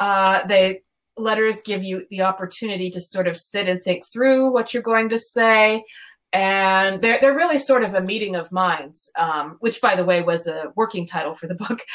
uh, 0.00 0.46
they 0.46 0.82
letters 1.16 1.62
give 1.62 1.84
you 1.84 2.04
the 2.10 2.22
opportunity 2.22 2.90
to 2.90 3.00
sort 3.00 3.26
of 3.26 3.36
sit 3.36 3.68
and 3.68 3.80
think 3.80 4.04
through 4.06 4.50
what 4.50 4.74
you're 4.74 4.82
going 4.82 5.08
to 5.08 5.18
say. 5.18 5.84
And 6.32 7.00
they're, 7.00 7.18
they're 7.20 7.36
really 7.36 7.58
sort 7.58 7.84
of 7.84 7.94
a 7.94 8.00
meeting 8.00 8.34
of 8.34 8.50
minds 8.50 9.08
um, 9.16 9.56
which 9.60 9.80
by 9.80 9.94
the 9.94 10.04
way 10.04 10.22
was 10.22 10.48
a 10.48 10.72
working 10.74 11.06
title 11.06 11.34
for 11.34 11.46
the 11.46 11.54
book. 11.54 11.80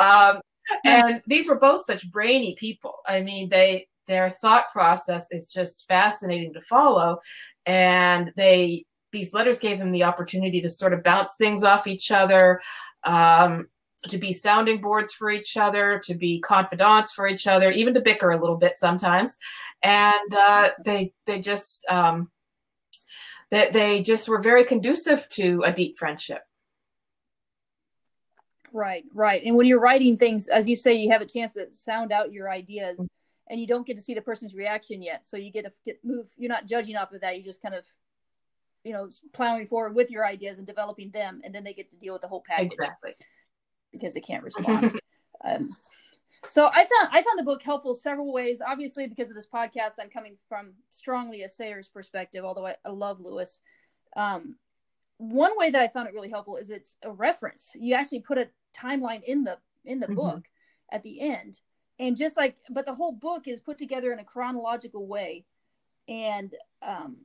Um, 0.00 0.40
and 0.82 1.22
these 1.26 1.46
were 1.46 1.58
both 1.58 1.84
such 1.84 2.10
brainy 2.10 2.56
people. 2.58 2.94
I 3.06 3.20
mean 3.20 3.50
they 3.50 3.86
their 4.06 4.30
thought 4.30 4.70
process 4.72 5.26
is 5.30 5.52
just 5.52 5.86
fascinating 5.88 6.54
to 6.54 6.60
follow. 6.60 7.18
And 7.66 8.32
they 8.34 8.86
these 9.12 9.32
letters 9.32 9.60
gave 9.60 9.78
them 9.78 9.92
the 9.92 10.04
opportunity 10.04 10.60
to 10.60 10.70
sort 10.70 10.92
of 10.92 11.02
bounce 11.02 11.36
things 11.38 11.62
off 11.64 11.86
each 11.86 12.10
other. 12.10 12.60
Um, 13.04 13.68
to 14.08 14.18
be 14.18 14.32
sounding 14.32 14.80
boards 14.80 15.12
for 15.12 15.30
each 15.30 15.56
other, 15.56 16.00
to 16.04 16.14
be 16.14 16.40
confidants 16.40 17.12
for 17.12 17.26
each 17.26 17.46
other, 17.46 17.70
even 17.70 17.94
to 17.94 18.00
bicker 18.00 18.30
a 18.30 18.40
little 18.40 18.56
bit 18.56 18.76
sometimes. 18.76 19.36
And 19.82 20.34
uh, 20.34 20.70
they 20.84 21.12
they 21.26 21.40
just 21.40 21.86
um, 21.88 22.30
they, 23.50 23.70
they 23.70 24.02
just 24.02 24.28
were 24.28 24.40
very 24.40 24.64
conducive 24.64 25.28
to 25.30 25.62
a 25.64 25.72
deep 25.72 25.98
friendship. 25.98 26.42
Right, 28.72 29.04
right. 29.14 29.42
And 29.44 29.56
when 29.56 29.66
you're 29.66 29.80
writing 29.80 30.16
things, 30.16 30.48
as 30.48 30.68
you 30.68 30.74
say, 30.74 30.94
you 30.94 31.10
have 31.12 31.22
a 31.22 31.26
chance 31.26 31.52
to 31.52 31.70
sound 31.70 32.10
out 32.10 32.32
your 32.32 32.50
ideas, 32.50 32.98
mm-hmm. 32.98 33.52
and 33.52 33.60
you 33.60 33.66
don't 33.66 33.86
get 33.86 33.96
to 33.96 34.02
see 34.02 34.14
the 34.14 34.22
person's 34.22 34.54
reaction 34.54 35.00
yet. 35.00 35.26
So 35.26 35.36
you 35.36 35.52
get 35.52 35.64
to 35.64 35.70
get 35.84 35.98
move. 36.04 36.28
You're 36.36 36.50
not 36.50 36.66
judging 36.66 36.96
off 36.96 37.12
of 37.12 37.20
that. 37.20 37.36
You 37.36 37.42
just 37.42 37.62
kind 37.62 37.74
of 37.74 37.84
you 38.84 38.92
know 38.92 39.08
plowing 39.32 39.66
forward 39.66 39.94
with 39.94 40.10
your 40.10 40.24
ideas 40.24 40.58
and 40.58 40.66
developing 40.66 41.10
them 41.10 41.40
and 41.42 41.54
then 41.54 41.64
they 41.64 41.72
get 41.72 41.90
to 41.90 41.96
deal 41.96 42.12
with 42.12 42.22
the 42.22 42.28
whole 42.28 42.44
package 42.46 42.72
exactly 42.74 43.14
because 43.94 44.14
they 44.14 44.20
can't 44.20 44.44
respond. 44.44 45.00
um, 45.44 45.70
so 46.48 46.66
I 46.66 46.84
found 46.84 47.08
I 47.10 47.22
found 47.22 47.38
the 47.38 47.44
book 47.44 47.62
helpful 47.62 47.94
several 47.94 48.32
ways. 48.32 48.60
Obviously, 48.64 49.06
because 49.06 49.30
of 49.30 49.36
this 49.36 49.46
podcast, 49.46 49.94
I'm 50.00 50.10
coming 50.10 50.36
from 50.48 50.74
strongly 50.90 51.42
a 51.42 51.48
Sayers 51.48 51.88
perspective, 51.88 52.44
although 52.44 52.66
I, 52.66 52.76
I 52.84 52.90
love 52.90 53.20
Lewis. 53.20 53.60
Um, 54.16 54.56
one 55.18 55.52
way 55.56 55.70
that 55.70 55.80
I 55.80 55.88
found 55.88 56.08
it 56.08 56.14
really 56.14 56.30
helpful 56.30 56.56
is 56.56 56.70
it's 56.70 56.96
a 57.02 57.10
reference. 57.10 57.72
You 57.74 57.94
actually 57.94 58.20
put 58.20 58.38
a 58.38 58.48
timeline 58.76 59.22
in 59.24 59.44
the 59.44 59.58
in 59.84 60.00
the 60.00 60.06
mm-hmm. 60.06 60.16
book 60.16 60.44
at 60.92 61.02
the 61.02 61.20
end, 61.20 61.60
and 61.98 62.16
just 62.16 62.36
like, 62.36 62.56
but 62.70 62.86
the 62.86 62.94
whole 62.94 63.12
book 63.12 63.48
is 63.48 63.60
put 63.60 63.78
together 63.78 64.12
in 64.12 64.18
a 64.18 64.24
chronological 64.24 65.06
way. 65.06 65.44
And 66.08 66.54
um, 66.82 67.16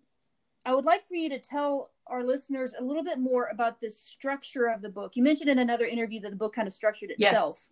I 0.69 0.75
would 0.75 0.85
like 0.85 1.07
for 1.07 1.15
you 1.15 1.29
to 1.29 1.39
tell 1.39 1.89
our 2.05 2.23
listeners 2.23 2.75
a 2.77 2.83
little 2.83 3.03
bit 3.03 3.17
more 3.17 3.47
about 3.51 3.79
the 3.79 3.89
structure 3.89 4.67
of 4.67 4.83
the 4.83 4.89
book. 4.89 5.15
You 5.15 5.23
mentioned 5.23 5.49
in 5.49 5.57
another 5.57 5.85
interview 5.85 6.19
that 6.19 6.29
the 6.29 6.35
book 6.35 6.53
kind 6.53 6.67
of 6.67 6.73
structured 6.75 7.09
itself. 7.09 7.67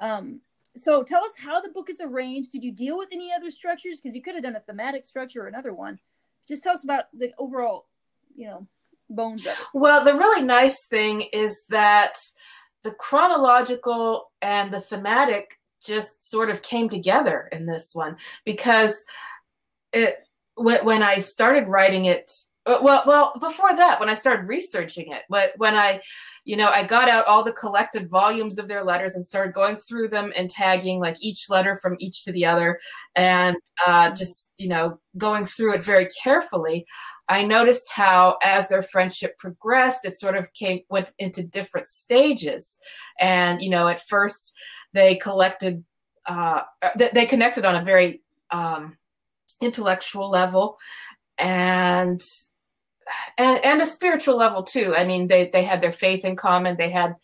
Yes. 0.00 0.10
Um, 0.10 0.40
so 0.74 1.02
tell 1.02 1.22
us 1.22 1.34
how 1.36 1.60
the 1.60 1.68
book 1.68 1.90
is 1.90 2.00
arranged. 2.00 2.50
Did 2.50 2.64
you 2.64 2.72
deal 2.72 2.96
with 2.96 3.10
any 3.12 3.30
other 3.30 3.50
structures? 3.50 4.00
Because 4.00 4.16
you 4.16 4.22
could 4.22 4.36
have 4.36 4.42
done 4.42 4.56
a 4.56 4.60
thematic 4.60 5.04
structure 5.04 5.42
or 5.42 5.48
another 5.48 5.74
one. 5.74 5.98
Just 6.48 6.62
tell 6.62 6.72
us 6.72 6.82
about 6.82 7.04
the 7.12 7.30
overall, 7.36 7.88
you 8.34 8.46
know, 8.46 8.66
bones 9.10 9.44
of 9.44 9.52
it. 9.52 9.58
Well, 9.74 10.02
the 10.02 10.14
really 10.14 10.42
nice 10.42 10.86
thing 10.86 11.20
is 11.34 11.64
that 11.68 12.14
the 12.84 12.92
chronological 12.92 14.30
and 14.40 14.72
the 14.72 14.80
thematic 14.80 15.58
just 15.84 16.26
sort 16.26 16.48
of 16.48 16.62
came 16.62 16.88
together 16.88 17.50
in 17.52 17.66
this 17.66 17.90
one 17.92 18.16
because 18.46 19.04
it 19.92 20.26
when 20.56 21.02
I 21.02 21.18
started 21.18 21.68
writing 21.68 22.06
it 22.06 22.30
well, 22.66 23.02
well, 23.06 23.32
before 23.40 23.74
that, 23.74 23.98
when 23.98 24.10
I 24.10 24.14
started 24.14 24.46
researching 24.46 25.12
it, 25.12 25.22
when 25.56 25.76
I, 25.76 26.00
you 26.44 26.56
know, 26.56 26.68
I 26.68 26.84
got 26.84 27.08
out 27.08 27.26
all 27.26 27.42
the 27.42 27.52
collected 27.52 28.10
volumes 28.10 28.58
of 28.58 28.68
their 28.68 28.84
letters 28.84 29.14
and 29.14 29.26
started 29.26 29.54
going 29.54 29.76
through 29.76 30.08
them 30.08 30.32
and 30.36 30.50
tagging 30.50 31.00
like 31.00 31.16
each 31.20 31.48
letter 31.48 31.74
from 31.74 31.96
each 31.98 32.24
to 32.24 32.32
the 32.32 32.44
other, 32.44 32.78
and 33.16 33.56
uh, 33.86 34.14
just 34.14 34.52
you 34.58 34.68
know 34.68 35.00
going 35.16 35.46
through 35.46 35.74
it 35.74 35.82
very 35.82 36.08
carefully. 36.22 36.84
I 37.28 37.44
noticed 37.44 37.90
how, 37.90 38.36
as 38.42 38.68
their 38.68 38.82
friendship 38.82 39.38
progressed, 39.38 40.04
it 40.04 40.18
sort 40.18 40.36
of 40.36 40.52
came 40.52 40.80
went 40.90 41.12
into 41.18 41.42
different 41.42 41.88
stages, 41.88 42.78
and 43.18 43.62
you 43.62 43.70
know, 43.70 43.88
at 43.88 44.06
first 44.06 44.52
they 44.92 45.16
collected, 45.16 45.82
uh, 46.26 46.62
they 47.12 47.26
connected 47.26 47.64
on 47.64 47.76
a 47.76 47.84
very 47.84 48.22
um, 48.50 48.98
intellectual 49.60 50.30
level, 50.30 50.78
and 51.38 52.22
and, 53.38 53.64
and 53.64 53.82
a 53.82 53.86
spiritual 53.86 54.36
level 54.36 54.62
too. 54.62 54.94
I 54.96 55.04
mean, 55.04 55.28
they 55.28 55.50
they 55.52 55.64
had 55.64 55.80
their 55.80 55.92
faith 55.92 56.24
in 56.24 56.36
common. 56.36 56.76
They 56.76 56.90
had 56.90 57.14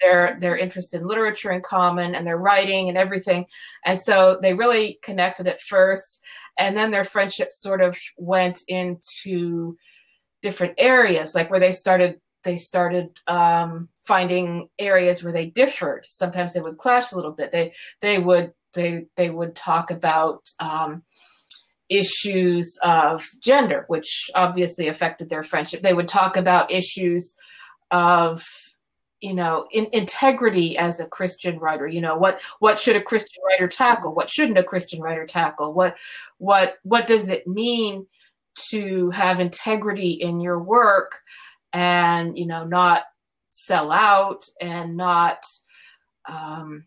their 0.00 0.36
their 0.40 0.56
interest 0.56 0.94
in 0.94 1.06
literature 1.06 1.52
in 1.52 1.62
common 1.62 2.14
and 2.14 2.26
their 2.26 2.38
writing 2.38 2.88
and 2.88 2.98
everything. 2.98 3.46
And 3.84 4.00
so 4.00 4.38
they 4.40 4.54
really 4.54 4.98
connected 5.02 5.46
at 5.46 5.60
first, 5.60 6.20
and 6.58 6.76
then 6.76 6.90
their 6.90 7.04
friendship 7.04 7.52
sort 7.52 7.82
of 7.82 7.98
went 8.16 8.60
into 8.68 9.76
different 10.42 10.74
areas, 10.78 11.34
like 11.34 11.50
where 11.50 11.60
they 11.60 11.72
started 11.72 12.20
they 12.42 12.56
started 12.56 13.18
um, 13.26 13.88
finding 14.06 14.68
areas 14.78 15.22
where 15.22 15.32
they 15.32 15.46
differed. 15.46 16.06
Sometimes 16.08 16.52
they 16.54 16.60
would 16.60 16.78
clash 16.78 17.12
a 17.12 17.16
little 17.16 17.32
bit. 17.32 17.52
They 17.52 17.72
they 18.00 18.18
would 18.18 18.52
they 18.74 19.06
they 19.16 19.30
would 19.30 19.54
talk 19.54 19.90
about 19.90 20.48
um, 20.58 21.02
issues 21.90 22.78
of 22.82 23.28
gender, 23.40 23.84
which 23.88 24.30
obviously 24.34 24.88
affected 24.88 25.28
their 25.28 25.42
friendship. 25.42 25.82
They 25.82 25.92
would 25.92 26.08
talk 26.08 26.36
about 26.36 26.70
issues 26.70 27.34
of 27.90 28.46
you 29.20 29.34
know 29.34 29.66
in, 29.70 29.86
integrity 29.92 30.78
as 30.78 30.98
a 30.98 31.06
christian 31.06 31.58
writer 31.58 31.86
you 31.86 32.00
know 32.00 32.16
what 32.16 32.40
what 32.58 32.80
should 32.80 32.96
a 32.96 33.02
christian 33.02 33.42
writer 33.46 33.68
tackle 33.68 34.14
what 34.14 34.30
shouldn't 34.30 34.56
a 34.56 34.62
christian 34.62 35.02
writer 35.02 35.26
tackle 35.26 35.74
what 35.74 35.96
what 36.38 36.78
what 36.84 37.06
does 37.06 37.28
it 37.28 37.46
mean 37.46 38.06
to 38.54 39.10
have 39.10 39.40
integrity 39.40 40.12
in 40.12 40.40
your 40.40 40.58
work 40.58 41.20
and 41.72 42.38
you 42.38 42.46
know 42.46 42.64
not 42.64 43.02
sell 43.50 43.92
out 43.92 44.46
and 44.60 44.96
not 44.96 45.44
um 46.26 46.84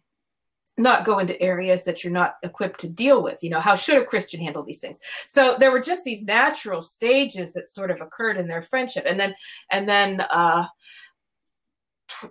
not 0.78 1.06
go 1.06 1.20
into 1.20 1.40
areas 1.42 1.84
that 1.84 2.04
you're 2.04 2.14
not 2.14 2.36
equipped 2.44 2.80
to 2.80 2.90
deal 2.90 3.22
with. 3.22 3.44
You 3.44 3.50
know, 3.52 3.60
how 3.60 3.76
should 3.76 4.02
a 4.02 4.06
Christian 4.06 4.42
handle 4.42 4.64
these 4.64 4.80
things? 4.80 5.00
So 5.28 5.56
there 5.60 5.72
were 5.72 5.80
just 5.80 6.04
these 6.04 6.24
natural 6.24 6.82
stages 6.82 7.54
that 7.54 7.70
sort 7.70 7.92
of 7.92 8.02
occurred 8.02 8.38
in 8.38 8.48
their 8.48 8.62
friendship. 8.62 9.06
And 9.08 9.20
then, 9.20 9.36
and 9.72 9.88
then, 9.88 10.22
uh, 10.22 10.66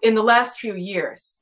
in 0.02 0.14
the 0.14 0.22
last 0.22 0.58
few 0.58 0.75
years, 0.75 1.40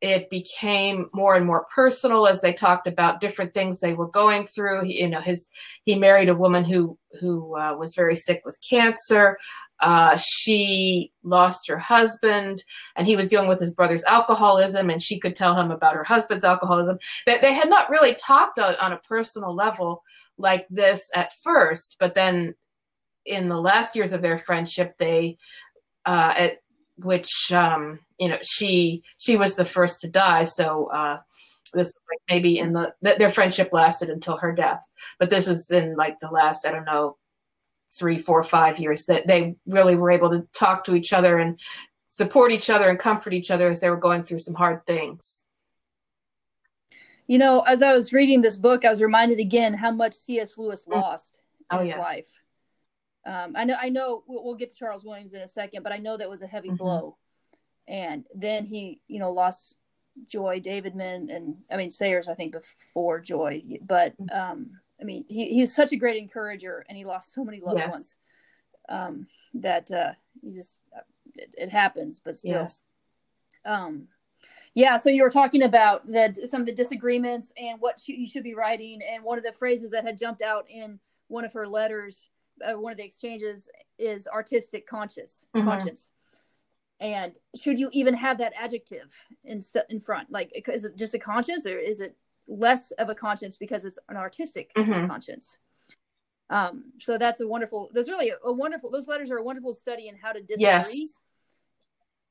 it 0.00 0.30
became 0.30 1.10
more 1.12 1.34
and 1.34 1.44
more 1.46 1.66
personal 1.74 2.26
as 2.26 2.40
they 2.40 2.52
talked 2.52 2.86
about 2.86 3.20
different 3.20 3.52
things 3.52 3.80
they 3.80 3.92
were 3.92 4.08
going 4.08 4.46
through. 4.46 4.84
He, 4.84 5.02
you 5.02 5.08
know, 5.08 5.20
his 5.20 5.46
he 5.84 5.94
married 5.94 6.30
a 6.30 6.34
woman 6.34 6.64
who 6.64 6.98
who 7.20 7.56
uh, 7.56 7.74
was 7.78 7.94
very 7.94 8.14
sick 8.14 8.42
with 8.44 8.58
cancer. 8.66 9.36
Uh, 9.80 10.16
she 10.18 11.12
lost 11.22 11.68
her 11.68 11.78
husband, 11.78 12.62
and 12.96 13.06
he 13.06 13.16
was 13.16 13.28
dealing 13.28 13.48
with 13.48 13.60
his 13.60 13.72
brother's 13.72 14.04
alcoholism, 14.04 14.90
and 14.90 15.02
she 15.02 15.18
could 15.18 15.34
tell 15.34 15.54
him 15.54 15.70
about 15.70 15.94
her 15.94 16.04
husband's 16.04 16.44
alcoholism. 16.44 16.98
They, 17.26 17.38
they 17.38 17.54
had 17.54 17.70
not 17.70 17.90
really 17.90 18.14
talked 18.14 18.58
on, 18.58 18.74
on 18.76 18.92
a 18.92 18.98
personal 18.98 19.54
level 19.54 20.02
like 20.36 20.66
this 20.68 21.08
at 21.14 21.32
first, 21.42 21.96
but 21.98 22.14
then 22.14 22.54
in 23.24 23.48
the 23.48 23.60
last 23.60 23.96
years 23.96 24.12
of 24.12 24.22
their 24.22 24.38
friendship, 24.38 24.96
they, 24.98 25.38
uh, 26.04 26.34
at 26.36 26.58
which 26.96 27.50
um, 27.52 28.00
you 28.18 28.28
know, 28.28 28.38
she 28.42 29.02
she 29.16 29.36
was 29.36 29.54
the 29.54 29.64
first 29.64 30.00
to 30.02 30.08
die, 30.08 30.44
so. 30.44 30.86
Uh, 30.86 31.18
this 31.72 31.86
was 31.86 32.04
like 32.10 32.18
maybe 32.28 32.58
in 32.58 32.72
the 32.72 32.92
their 33.00 33.30
friendship 33.30 33.72
lasted 33.72 34.10
until 34.10 34.36
her 34.36 34.52
death 34.52 34.84
but 35.20 35.30
this 35.30 35.46
was 35.46 35.70
in 35.70 35.94
like 35.96 36.18
the 36.18 36.28
last 36.28 36.66
i 36.66 36.72
don't 36.72 36.84
know 36.84 37.16
three, 37.92 38.18
four, 38.18 38.42
five 38.42 38.78
years 38.78 39.06
that 39.06 39.26
they 39.26 39.56
really 39.66 39.96
were 39.96 40.10
able 40.10 40.30
to 40.30 40.46
talk 40.52 40.84
to 40.84 40.94
each 40.94 41.12
other 41.12 41.38
and 41.38 41.58
support 42.08 42.52
each 42.52 42.70
other 42.70 42.88
and 42.88 42.98
comfort 42.98 43.32
each 43.32 43.50
other 43.50 43.68
as 43.68 43.80
they 43.80 43.90
were 43.90 43.96
going 43.96 44.22
through 44.22 44.38
some 44.38 44.54
hard 44.54 44.84
things. 44.86 45.44
You 47.26 47.38
know, 47.38 47.60
as 47.60 47.82
I 47.82 47.92
was 47.92 48.12
reading 48.12 48.42
this 48.42 48.56
book, 48.56 48.84
I 48.84 48.90
was 48.90 49.00
reminded 49.00 49.38
again 49.38 49.74
how 49.74 49.92
much 49.92 50.14
C.S. 50.14 50.58
Lewis 50.58 50.86
mm. 50.86 51.00
lost 51.00 51.40
in 51.70 51.78
oh, 51.78 51.82
his 51.82 51.90
yes. 51.90 51.98
life. 51.98 52.34
Um, 53.24 53.52
I 53.54 53.64
know, 53.64 53.76
I 53.80 53.88
know, 53.88 54.24
we'll, 54.26 54.44
we'll, 54.44 54.54
get 54.54 54.70
to 54.70 54.76
Charles 54.76 55.04
Williams 55.04 55.34
in 55.34 55.42
a 55.42 55.46
second, 55.46 55.82
but 55.82 55.92
I 55.92 55.98
know 55.98 56.16
that 56.16 56.30
was 56.30 56.42
a 56.42 56.46
heavy 56.46 56.68
mm-hmm. 56.68 56.78
blow. 56.78 57.16
And 57.86 58.24
then 58.34 58.64
he, 58.64 59.00
you 59.08 59.18
know, 59.18 59.30
lost 59.30 59.76
Joy 60.26 60.60
Davidman, 60.60 61.34
and 61.34 61.56
I 61.70 61.76
mean 61.76 61.90
Sayers, 61.90 62.28
I 62.28 62.34
think 62.34 62.52
before 62.52 63.20
Joy, 63.20 63.62
but 63.82 64.14
mm. 64.20 64.36
um, 64.36 64.79
I 65.00 65.04
mean, 65.04 65.24
he, 65.28 65.46
he's 65.46 65.74
such 65.74 65.92
a 65.92 65.96
great 65.96 66.20
encourager, 66.20 66.84
and 66.88 66.96
he 66.96 67.04
lost 67.04 67.32
so 67.32 67.44
many 67.44 67.60
loved 67.60 67.78
yes. 67.78 67.92
ones 67.92 68.16
um, 68.88 69.24
that 69.54 69.90
uh, 69.90 70.12
he 70.42 70.50
just 70.50 70.80
it, 71.34 71.50
it, 71.56 71.70
happens, 71.70 72.20
but 72.20 72.36
still. 72.36 72.52
Yes. 72.52 72.82
Um, 73.64 74.08
yeah. 74.74 74.96
So 74.96 75.10
you 75.10 75.22
were 75.22 75.30
talking 75.30 75.62
about 75.62 76.06
that 76.08 76.36
some 76.36 76.60
of 76.60 76.66
the 76.66 76.74
disagreements 76.74 77.52
and 77.56 77.80
what 77.80 78.00
you 78.06 78.26
should 78.26 78.44
be 78.44 78.54
writing, 78.54 79.00
and 79.10 79.24
one 79.24 79.38
of 79.38 79.44
the 79.44 79.52
phrases 79.52 79.90
that 79.92 80.04
had 80.04 80.18
jumped 80.18 80.42
out 80.42 80.66
in 80.68 80.98
one 81.28 81.44
of 81.44 81.52
her 81.52 81.66
letters, 81.66 82.30
uh, 82.62 82.78
one 82.78 82.92
of 82.92 82.98
the 82.98 83.04
exchanges, 83.04 83.68
is 83.98 84.26
artistic 84.26 84.86
conscious 84.86 85.46
mm-hmm. 85.54 85.66
conscience. 85.66 86.10
And 87.00 87.38
should 87.56 87.80
you 87.80 87.88
even 87.92 88.12
have 88.14 88.36
that 88.38 88.52
adjective 88.56 89.16
in 89.44 89.60
in 89.88 90.00
front? 90.00 90.30
Like, 90.30 90.52
is 90.68 90.84
it 90.84 90.96
just 90.96 91.14
a 91.14 91.18
conscience, 91.18 91.66
or 91.66 91.78
is 91.78 92.00
it 92.00 92.14
less 92.50 92.90
of 92.92 93.08
a 93.08 93.14
conscience 93.14 93.56
because 93.56 93.84
it's 93.84 93.98
an 94.08 94.16
artistic 94.16 94.72
mm-hmm. 94.74 95.06
conscience. 95.06 95.58
Um, 96.50 96.92
so 96.98 97.16
that's 97.16 97.40
a 97.40 97.46
wonderful. 97.46 97.90
There's 97.94 98.08
really 98.08 98.30
a, 98.30 98.34
a, 98.44 98.52
wonderful. 98.52 98.90
Those 98.90 99.06
letters 99.06 99.30
are 99.30 99.36
a 99.36 99.42
wonderful 99.42 99.72
study 99.72 100.08
in 100.08 100.16
how 100.16 100.32
to 100.32 100.40
disagree. 100.40 100.64
Yes. 100.64 101.18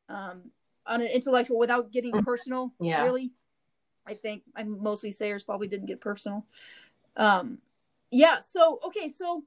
Um, 0.10 0.52
on 0.86 1.02
an 1.02 1.08
intellectual 1.08 1.58
without 1.58 1.92
getting 1.92 2.12
mm-hmm. 2.12 2.26
personal. 2.26 2.74
Yeah. 2.82 3.04
Really, 3.04 3.32
I 4.06 4.14
think 4.14 4.44
I'm 4.56 4.84
mostly 4.84 5.12
Sayers 5.12 5.44
probably 5.44 5.70
didn't 5.70 5.86
get 5.86 6.02
personal. 6.02 6.46
Um, 7.16 7.60
yeah. 8.12 8.40
So 8.40 8.80
okay. 8.88 9.08
So 9.08 9.44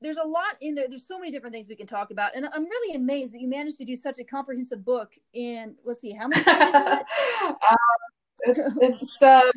there's 0.00 0.16
a 0.16 0.24
lot 0.24 0.56
in 0.62 0.74
there. 0.74 0.88
There's 0.88 1.06
so 1.06 1.18
many 1.18 1.30
different 1.30 1.54
things 1.54 1.68
we 1.68 1.76
can 1.76 1.86
talk 1.86 2.10
about, 2.10 2.34
and 2.34 2.46
I'm 2.46 2.64
really 2.64 2.96
amazed 2.96 3.34
that 3.34 3.40
you 3.40 3.48
managed 3.48 3.76
to 3.78 3.84
do 3.84 3.96
such 3.96 4.18
a 4.18 4.24
comprehensive 4.24 4.82
book 4.82 5.12
in. 5.34 5.76
Let's 5.84 6.00
see, 6.00 6.12
how 6.12 6.28
many 6.28 6.42
pages 6.42 6.74
is 6.74 7.00
it? 7.00 7.06
Um, 7.70 7.76
it's, 8.42 9.22
uh, 9.22 9.50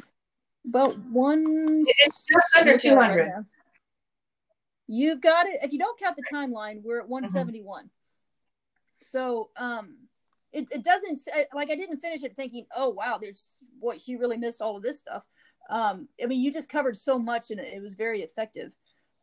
about 0.67 0.97
one. 1.05 1.83
It's 1.85 2.25
just 2.25 2.47
under 2.57 2.77
two 2.77 2.95
hundred. 2.95 3.31
Right 3.35 3.45
You've 4.87 5.21
got 5.21 5.47
it. 5.47 5.59
If 5.63 5.73
you 5.73 5.79
don't 5.79 5.99
count 5.99 6.15
the 6.15 6.23
timeline, 6.31 6.81
we're 6.83 6.99
at 6.99 7.09
one 7.09 7.27
seventy 7.27 7.61
one. 7.61 7.85
Mm-hmm. 7.85 7.89
So, 9.03 9.49
um, 9.57 9.97
it 10.51 10.69
it 10.71 10.83
doesn't 10.83 11.19
like 11.53 11.69
I 11.69 11.75
didn't 11.75 11.99
finish 11.99 12.23
it 12.23 12.35
thinking, 12.35 12.65
oh 12.75 12.89
wow, 12.89 13.17
there's 13.19 13.57
boy, 13.81 13.97
she 13.97 14.15
really 14.15 14.37
missed 14.37 14.61
all 14.61 14.77
of 14.77 14.83
this 14.83 14.99
stuff. 14.99 15.23
Um, 15.69 16.07
I 16.21 16.27
mean, 16.27 16.41
you 16.41 16.51
just 16.51 16.69
covered 16.69 16.95
so 16.95 17.17
much, 17.17 17.51
and 17.51 17.59
it, 17.59 17.73
it 17.73 17.81
was 17.81 17.95
very 17.95 18.21
effective. 18.21 18.75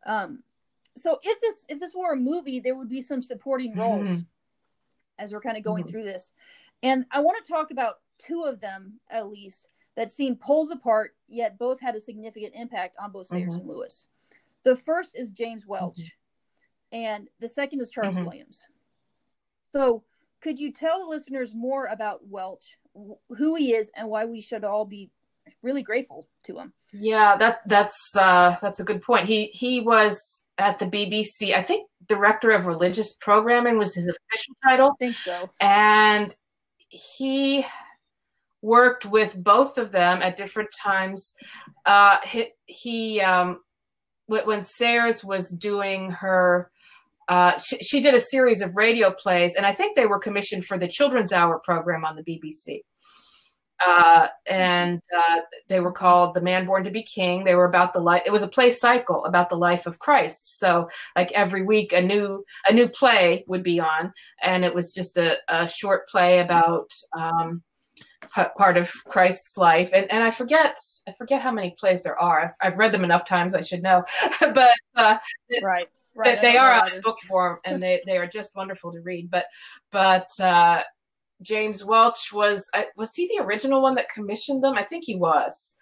Um, 0.05 0.39
so 0.95 1.19
if 1.23 1.39
this 1.41 1.65
if 1.69 1.79
this 1.79 1.93
were 1.95 2.13
a 2.13 2.17
movie, 2.17 2.59
there 2.59 2.75
would 2.75 2.89
be 2.89 3.01
some 3.01 3.21
supporting 3.21 3.77
roles 3.77 4.07
mm-hmm. 4.07 4.19
as 5.17 5.33
we're 5.33 5.41
kind 5.41 5.57
of 5.57 5.63
going 5.63 5.83
mm-hmm. 5.83 5.91
through 5.91 6.03
this. 6.03 6.33
And 6.83 7.05
I 7.11 7.21
want 7.21 7.43
to 7.43 7.51
talk 7.51 7.71
about 7.71 7.95
two 8.17 8.43
of 8.43 8.59
them 8.59 8.99
at 9.09 9.29
least 9.29 9.67
that 9.95 10.09
seem 10.09 10.35
poles 10.35 10.71
apart, 10.71 11.15
yet 11.27 11.57
both 11.57 11.79
had 11.79 11.95
a 11.95 11.99
significant 11.99 12.53
impact 12.55 12.95
on 13.01 13.11
both 13.11 13.27
Sayers 13.27 13.53
mm-hmm. 13.53 13.59
and 13.61 13.69
Lewis. 13.69 14.07
The 14.63 14.75
first 14.75 15.11
is 15.15 15.31
James 15.31 15.65
Welch, 15.67 15.99
mm-hmm. 15.99 16.97
and 16.97 17.27
the 17.39 17.47
second 17.47 17.81
is 17.81 17.89
Charles 17.89 18.15
mm-hmm. 18.15 18.25
Williams. 18.25 18.65
So, 19.73 20.03
could 20.41 20.59
you 20.59 20.71
tell 20.71 20.99
the 20.99 21.07
listeners 21.07 21.53
more 21.53 21.87
about 21.87 22.27
Welch, 22.27 22.77
who 23.29 23.55
he 23.55 23.73
is, 23.73 23.91
and 23.95 24.09
why 24.09 24.25
we 24.25 24.41
should 24.41 24.63
all 24.63 24.85
be 24.85 25.11
really 25.61 25.83
grateful 25.83 26.27
to 26.43 26.57
him? 26.57 26.73
Yeah, 26.91 27.37
that 27.37 27.61
that's 27.67 28.15
uh, 28.17 28.55
that's 28.61 28.79
a 28.79 28.83
good 28.83 29.01
point. 29.01 29.27
He 29.27 29.45
he 29.47 29.81
was 29.81 30.41
at 30.57 30.79
the 30.79 30.85
BBC. 30.85 31.55
I 31.55 31.61
think 31.61 31.89
director 32.07 32.51
of 32.51 32.65
religious 32.65 33.13
programming 33.15 33.77
was 33.77 33.95
his 33.95 34.07
official 34.07 34.55
title. 34.63 34.91
I 34.91 35.05
think 35.05 35.15
so. 35.15 35.49
And 35.59 36.33
he 36.89 37.65
worked 38.63 39.05
with 39.05 39.35
both 39.43 39.77
of 39.77 39.91
them 39.91 40.21
at 40.21 40.37
different 40.37 40.69
times. 40.71 41.35
Uh, 41.85 42.17
he, 42.23 42.47
he 42.65 43.21
um, 43.21 43.59
when 44.25 44.63
Sayers 44.63 45.23
was 45.23 45.49
doing 45.49 46.09
her, 46.09 46.71
uh, 47.27 47.57
she, 47.59 47.77
she, 47.79 48.01
did 48.01 48.15
a 48.15 48.19
series 48.19 48.61
of 48.61 48.75
radio 48.75 49.11
plays, 49.11 49.53
and 49.55 49.65
I 49.65 49.73
think 49.73 49.95
they 49.95 50.07
were 50.07 50.17
commissioned 50.17 50.65
for 50.65 50.77
the 50.77 50.87
Children's 50.87 51.31
Hour 51.31 51.61
program 51.63 52.03
on 52.05 52.15
the 52.15 52.23
BBC. 52.23 52.81
uh, 53.85 54.27
and 54.45 55.01
uh, 55.17 55.39
they 55.67 55.81
were 55.81 55.91
called 55.91 56.33
"The 56.33 56.41
Man 56.41 56.65
Born 56.65 56.83
to 56.85 56.91
Be 56.91 57.03
King." 57.03 57.43
They 57.43 57.55
were 57.55 57.65
about 57.65 57.93
the 57.93 57.99
life. 57.99 58.23
It 58.25 58.31
was 58.31 58.43
a 58.43 58.47
play 58.47 58.69
cycle 58.69 59.25
about 59.25 59.49
the 59.49 59.57
life 59.57 59.85
of 59.85 59.99
Christ. 59.99 60.59
So, 60.59 60.89
like 61.17 61.31
every 61.33 61.63
week, 61.63 61.91
a 61.91 62.01
new 62.01 62.45
a 62.67 62.73
new 62.73 62.87
play 62.87 63.43
would 63.47 63.63
be 63.63 63.79
on, 63.79 64.13
and 64.41 64.63
it 64.63 64.73
was 64.73 64.93
just 64.93 65.17
a, 65.17 65.37
a 65.49 65.67
short 65.67 66.07
play 66.07 66.39
about 66.39 66.91
um, 67.17 67.61
part 68.57 68.77
of 68.77 68.91
Christ's 69.05 69.57
life. 69.57 69.91
And 69.93 70.11
and 70.11 70.23
I 70.23 70.31
forget 70.31 70.77
I 71.07 71.13
forget 71.13 71.41
how 71.41 71.51
many 71.51 71.75
plays 71.77 72.03
there 72.03 72.19
are. 72.19 72.41
I've, 72.41 72.53
I've 72.61 72.77
read 72.77 72.91
them 72.91 73.03
enough 73.03 73.25
times. 73.25 73.55
I 73.55 73.61
should 73.61 73.83
know, 73.83 74.03
but 74.39 74.73
uh, 74.95 75.17
right. 75.61 75.87
Right, 76.15 76.39
they, 76.39 76.51
they 76.51 76.57
are 76.57 76.73
on 76.73 77.01
book 77.01 77.19
form 77.21 77.57
and 77.65 77.81
they, 77.81 77.99
they 78.05 78.19
are 78.19 78.27
just 78.27 78.55
wonderful 78.55 78.91
to 78.91 79.01
read. 79.01 79.31
But 79.31 79.45
but 79.91 80.29
uh, 80.39 80.83
James 81.41 81.83
Welch 81.83 82.31
was 82.31 82.69
uh, 82.73 82.83
was 82.95 83.15
he 83.15 83.27
the 83.27 83.43
original 83.43 83.81
one 83.81 83.95
that 83.95 84.09
commissioned 84.09 84.63
them? 84.63 84.77
I 84.77 84.83
think 84.83 85.05
he 85.05 85.15
was. 85.15 85.75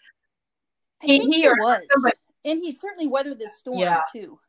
He, 1.02 1.20
he, 1.20 1.42
he 1.42 1.48
was, 1.48 1.82
somebody. 1.92 2.16
and 2.46 2.62
he 2.64 2.74
certainly 2.74 3.08
weathered 3.08 3.40
this 3.40 3.58
storm 3.58 3.80
yeah. 3.80 4.02
too. 4.14 4.40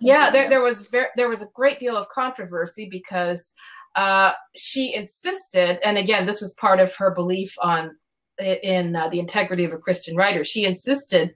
yeah, 0.00 0.30
there, 0.30 0.48
there 0.48 0.62
was 0.62 0.82
very, 0.82 1.08
there 1.16 1.28
was 1.28 1.42
a 1.42 1.48
great 1.54 1.80
deal 1.80 1.96
of 1.96 2.08
controversy 2.08 2.86
because 2.90 3.52
uh, 3.94 4.32
she 4.54 4.94
insisted, 4.94 5.78
and 5.86 5.98
again, 5.98 6.26
this 6.26 6.40
was 6.40 6.54
part 6.54 6.80
of 6.80 6.94
her 6.96 7.10
belief 7.10 7.54
on 7.60 7.96
in 8.38 8.96
uh, 8.96 9.08
the 9.08 9.20
integrity 9.20 9.64
of 9.64 9.72
a 9.72 9.78
Christian 9.78 10.16
writer. 10.16 10.42
She 10.42 10.64
insisted 10.64 11.34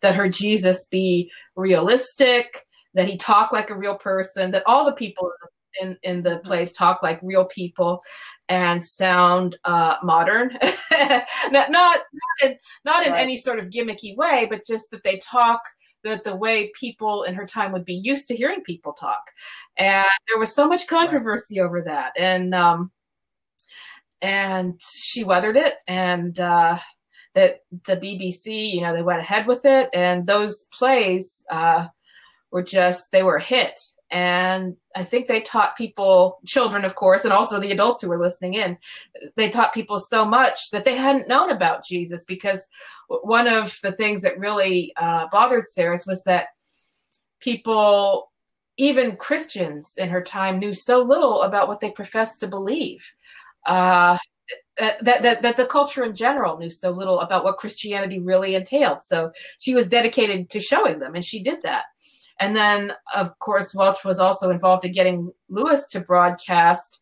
that 0.00 0.16
her 0.16 0.28
Jesus 0.28 0.86
be 0.86 1.30
realistic, 1.54 2.66
that 2.94 3.08
he 3.08 3.16
talk 3.16 3.52
like 3.52 3.70
a 3.70 3.76
real 3.76 3.96
person, 3.96 4.50
that 4.50 4.64
all 4.66 4.84
the 4.84 4.92
people 4.92 5.30
in 5.80 5.96
in 6.02 6.22
the 6.22 6.30
mm-hmm. 6.30 6.46
place 6.46 6.72
talk 6.72 7.02
like 7.02 7.20
real 7.22 7.44
people 7.44 8.02
and 8.48 8.84
sound 8.84 9.56
uh, 9.64 9.96
modern 10.02 10.56
not 10.90 11.70
not 11.70 11.70
not 11.70 12.02
in, 12.42 12.56
not 12.84 13.06
in 13.06 13.12
right. 13.12 13.22
any 13.22 13.36
sort 13.36 13.58
of 13.58 13.66
gimmicky 13.66 14.16
way 14.16 14.46
but 14.50 14.66
just 14.66 14.90
that 14.90 15.04
they 15.04 15.18
talk 15.18 15.60
that 16.04 16.24
the 16.24 16.36
way 16.36 16.70
people 16.78 17.24
in 17.24 17.34
her 17.34 17.46
time 17.46 17.72
would 17.72 17.84
be 17.84 17.94
used 17.94 18.28
to 18.28 18.36
hearing 18.36 18.62
people 18.62 18.92
talk. 18.92 19.22
And 19.76 20.06
there 20.28 20.38
was 20.38 20.54
so 20.54 20.68
much 20.68 20.86
controversy 20.86 21.60
over 21.60 21.82
that. 21.82 22.12
And 22.18 22.54
um 22.54 22.90
and 24.22 24.80
she 24.80 25.24
weathered 25.24 25.56
it. 25.56 25.76
And 25.86 26.38
uh 26.38 26.78
that 27.34 27.60
the 27.86 27.96
BBC, 27.96 28.72
you 28.72 28.80
know, 28.80 28.94
they 28.94 29.02
went 29.02 29.20
ahead 29.20 29.46
with 29.46 29.64
it, 29.64 29.88
and 29.94 30.26
those 30.26 30.64
plays 30.72 31.44
uh, 31.50 31.86
were 32.50 32.62
just 32.62 33.12
they 33.12 33.22
were 33.22 33.36
a 33.36 33.42
hit 33.42 33.78
and 34.10 34.76
i 34.96 35.04
think 35.04 35.28
they 35.28 35.40
taught 35.40 35.76
people 35.76 36.40
children 36.44 36.84
of 36.84 36.94
course 36.94 37.24
and 37.24 37.32
also 37.32 37.60
the 37.60 37.70
adults 37.70 38.02
who 38.02 38.08
were 38.08 38.20
listening 38.20 38.54
in 38.54 38.76
they 39.36 39.48
taught 39.48 39.72
people 39.72 39.98
so 39.98 40.24
much 40.24 40.70
that 40.70 40.84
they 40.84 40.96
hadn't 40.96 41.28
known 41.28 41.50
about 41.50 41.84
jesus 41.84 42.24
because 42.24 42.66
one 43.08 43.46
of 43.46 43.78
the 43.82 43.92
things 43.92 44.22
that 44.22 44.38
really 44.38 44.92
uh, 44.96 45.26
bothered 45.30 45.66
Sayers 45.66 46.06
was 46.06 46.24
that 46.24 46.48
people 47.40 48.30
even 48.76 49.16
christians 49.16 49.94
in 49.96 50.08
her 50.08 50.22
time 50.22 50.58
knew 50.58 50.72
so 50.72 51.02
little 51.02 51.42
about 51.42 51.68
what 51.68 51.80
they 51.80 51.90
professed 51.90 52.40
to 52.40 52.46
believe. 52.46 53.12
Uh, 53.66 54.16
that, 54.78 55.04
that 55.22 55.42
that 55.42 55.56
the 55.56 55.66
culture 55.66 56.02
in 56.02 56.14
general 56.14 56.58
knew 56.58 56.70
so 56.70 56.90
little 56.90 57.20
about 57.20 57.44
what 57.44 57.58
christianity 57.58 58.18
really 58.18 58.54
entailed. 58.54 59.02
So 59.02 59.30
she 59.58 59.74
was 59.74 59.86
dedicated 59.86 60.48
to 60.50 60.60
showing 60.60 60.98
them 60.98 61.14
and 61.14 61.24
she 61.24 61.42
did 61.42 61.62
that 61.62 61.84
and 62.40 62.56
then, 62.56 62.92
of 63.14 63.38
course, 63.38 63.74
Welch 63.74 64.04
was 64.04 64.18
also 64.18 64.50
involved 64.50 64.84
in 64.86 64.92
getting 64.92 65.30
Lewis 65.48 65.86
to 65.88 66.00
broadcast 66.00 67.00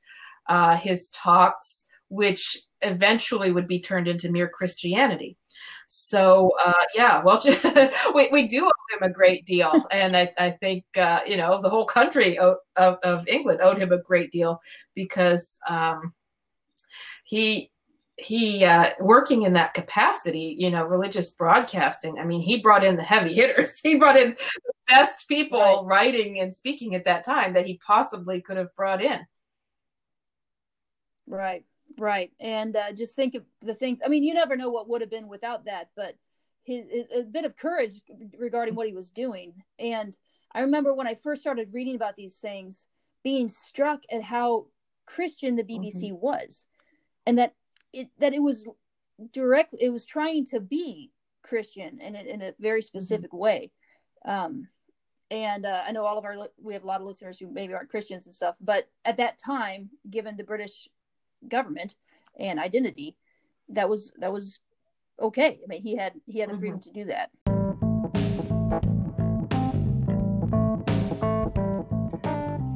uh, 0.48 0.76
his 0.76 1.10
talks, 1.10 1.86
which 2.08 2.58
eventually 2.82 3.52
would 3.52 3.68
be 3.68 3.80
turned 3.80 4.08
into 4.08 4.30
mere 4.30 4.48
Christianity. 4.48 5.36
So 5.86 6.52
uh, 6.62 6.84
yeah, 6.94 7.22
Welch, 7.22 7.46
we, 8.14 8.28
we 8.30 8.46
do 8.48 8.66
owe 8.66 8.96
him 8.96 9.10
a 9.10 9.12
great 9.12 9.46
deal, 9.46 9.72
and 9.90 10.16
I, 10.16 10.30
I 10.38 10.50
think 10.50 10.84
uh, 10.96 11.20
you 11.26 11.36
know 11.36 11.62
the 11.62 11.70
whole 11.70 11.86
country 11.86 12.36
of, 12.38 12.56
of 12.76 13.26
England 13.26 13.60
owed 13.62 13.78
him 13.78 13.92
a 13.92 14.02
great 14.02 14.30
deal 14.30 14.60
because 14.94 15.58
um, 15.66 16.12
he 17.24 17.70
he 18.18 18.64
uh, 18.64 18.90
working 18.98 19.42
in 19.42 19.52
that 19.52 19.74
capacity, 19.74 20.56
you 20.58 20.70
know, 20.70 20.84
religious 20.84 21.30
broadcasting. 21.30 22.18
I 22.18 22.24
mean, 22.24 22.40
he 22.40 22.60
brought 22.60 22.84
in 22.84 22.96
the 22.96 23.02
heavy 23.02 23.32
hitters. 23.32 23.80
He 23.82 23.96
brought 23.96 24.18
in 24.18 24.30
the 24.30 24.72
best 24.88 25.28
people 25.28 25.60
right. 25.60 25.82
writing 25.84 26.40
and 26.40 26.52
speaking 26.52 26.94
at 26.94 27.04
that 27.04 27.24
time 27.24 27.54
that 27.54 27.66
he 27.66 27.78
possibly 27.78 28.40
could 28.40 28.56
have 28.56 28.74
brought 28.74 29.02
in. 29.02 29.20
Right, 31.28 31.64
right, 31.98 32.32
and 32.40 32.74
uh, 32.74 32.92
just 32.92 33.14
think 33.14 33.34
of 33.34 33.44
the 33.60 33.74
things. 33.74 34.00
I 34.04 34.08
mean, 34.08 34.24
you 34.24 34.34
never 34.34 34.56
know 34.56 34.70
what 34.70 34.88
would 34.88 35.00
have 35.00 35.10
been 35.10 35.28
without 35.28 35.66
that, 35.66 35.90
but 35.94 36.14
his, 36.64 36.86
his 36.90 37.06
a 37.14 37.22
bit 37.22 37.44
of 37.44 37.56
courage 37.56 38.00
regarding 38.36 38.74
what 38.74 38.88
he 38.88 38.94
was 38.94 39.10
doing. 39.10 39.54
And 39.78 40.16
I 40.52 40.62
remember 40.62 40.94
when 40.94 41.06
I 41.06 41.14
first 41.14 41.40
started 41.40 41.72
reading 41.72 41.94
about 41.94 42.16
these 42.16 42.36
things, 42.36 42.86
being 43.22 43.48
struck 43.48 44.02
at 44.10 44.22
how 44.22 44.66
Christian 45.06 45.54
the 45.54 45.62
BBC 45.62 46.10
mm-hmm. 46.10 46.20
was, 46.20 46.66
and 47.26 47.38
that 47.38 47.54
it 47.92 48.08
that 48.18 48.34
it 48.34 48.42
was 48.42 48.66
direct 49.32 49.74
it 49.80 49.90
was 49.90 50.04
trying 50.04 50.44
to 50.44 50.60
be 50.60 51.10
christian 51.42 52.00
in 52.00 52.14
a, 52.14 52.20
in 52.20 52.42
a 52.42 52.54
very 52.58 52.80
mm-hmm. 52.80 52.86
specific 52.86 53.30
mm-hmm. 53.30 53.38
way 53.38 53.70
um 54.24 54.68
and 55.30 55.66
uh, 55.66 55.82
i 55.86 55.92
know 55.92 56.04
all 56.04 56.18
of 56.18 56.24
our 56.24 56.36
we 56.60 56.72
have 56.72 56.84
a 56.84 56.86
lot 56.86 57.00
of 57.00 57.06
listeners 57.06 57.38
who 57.38 57.50
maybe 57.50 57.74
aren't 57.74 57.88
christians 57.88 58.26
and 58.26 58.34
stuff 58.34 58.54
but 58.60 58.88
at 59.04 59.16
that 59.16 59.38
time 59.38 59.88
given 60.10 60.36
the 60.36 60.44
british 60.44 60.88
government 61.48 61.94
and 62.38 62.58
identity 62.58 63.16
that 63.68 63.88
was 63.88 64.12
that 64.18 64.32
was 64.32 64.60
okay 65.20 65.58
i 65.62 65.66
mean 65.66 65.82
he 65.82 65.96
had 65.96 66.12
he 66.26 66.38
had 66.40 66.50
the 66.50 66.58
freedom 66.58 66.78
mm-hmm. 66.78 66.90
to 66.90 67.00
do 67.00 67.04
that 67.04 67.30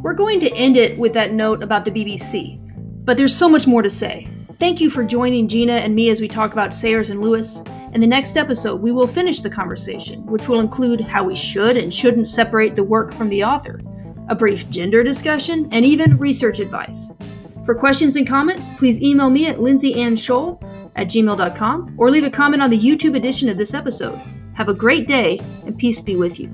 we're 0.03 0.15
going 0.15 0.41
to 0.41 0.53
end 0.55 0.77
it 0.77 0.99
with 0.99 1.13
that 1.13 1.33
note 1.33 1.63
about 1.63 1.85
the 1.85 1.91
bbc 1.91 2.59
but 3.05 3.17
there's 3.17 3.35
so 3.35 3.49
much 3.49 3.67
more 3.67 3.83
to 3.83 3.91
say 3.91 4.27
Thank 4.63 4.81
you 4.81 4.91
for 4.91 5.03
joining 5.03 5.49
Gina 5.49 5.73
and 5.73 5.93
me 5.93 6.09
as 6.09 6.21
we 6.21 6.29
talk 6.29 6.53
about 6.53 6.73
Sayers 6.73 7.11
and 7.11 7.21
Lewis. 7.21 7.65
In 7.95 8.01
the 8.01 8.07
next 8.07 8.37
episode, 8.37 8.81
we 8.81 8.93
will 8.93 9.09
finish 9.09 9.41
the 9.41 9.51
conversation, 9.51 10.25
which 10.25 10.47
will 10.47 10.61
include 10.61 11.01
how 11.01 11.25
we 11.25 11.35
should 11.35 11.77
and 11.77 11.93
shouldn't 11.93 12.29
separate 12.29 12.77
the 12.77 12.85
work 12.85 13.13
from 13.13 13.29
the 13.29 13.43
author, 13.43 13.81
a 14.29 14.37
brief 14.37 14.71
gender 14.71 15.03
discussion, 15.03 15.69
and 15.73 15.85
even 15.85 16.17
research 16.17 16.61
advice. 16.61 17.13
For 17.65 17.75
questions 17.75 18.15
and 18.15 18.25
comments, 18.25 18.71
please 18.79 19.03
email 19.03 19.31
me 19.31 19.49
at 19.49 19.57
lindsayannschol 19.57 20.63
at 20.95 21.09
gmail.com 21.09 21.97
or 21.99 22.13
leave 22.13 22.23
a 22.23 22.31
comment 22.31 22.63
on 22.63 22.71
the 22.71 22.79
YouTube 22.79 23.17
edition 23.17 23.49
of 23.49 23.57
this 23.57 23.75
episode. 23.75 24.21
Have 24.55 24.69
a 24.69 24.75
great 24.75 25.09
day, 25.09 25.41
and 25.67 25.77
peace 25.77 26.01
be 26.01 26.15
with 26.15 26.39
you. 26.39 26.47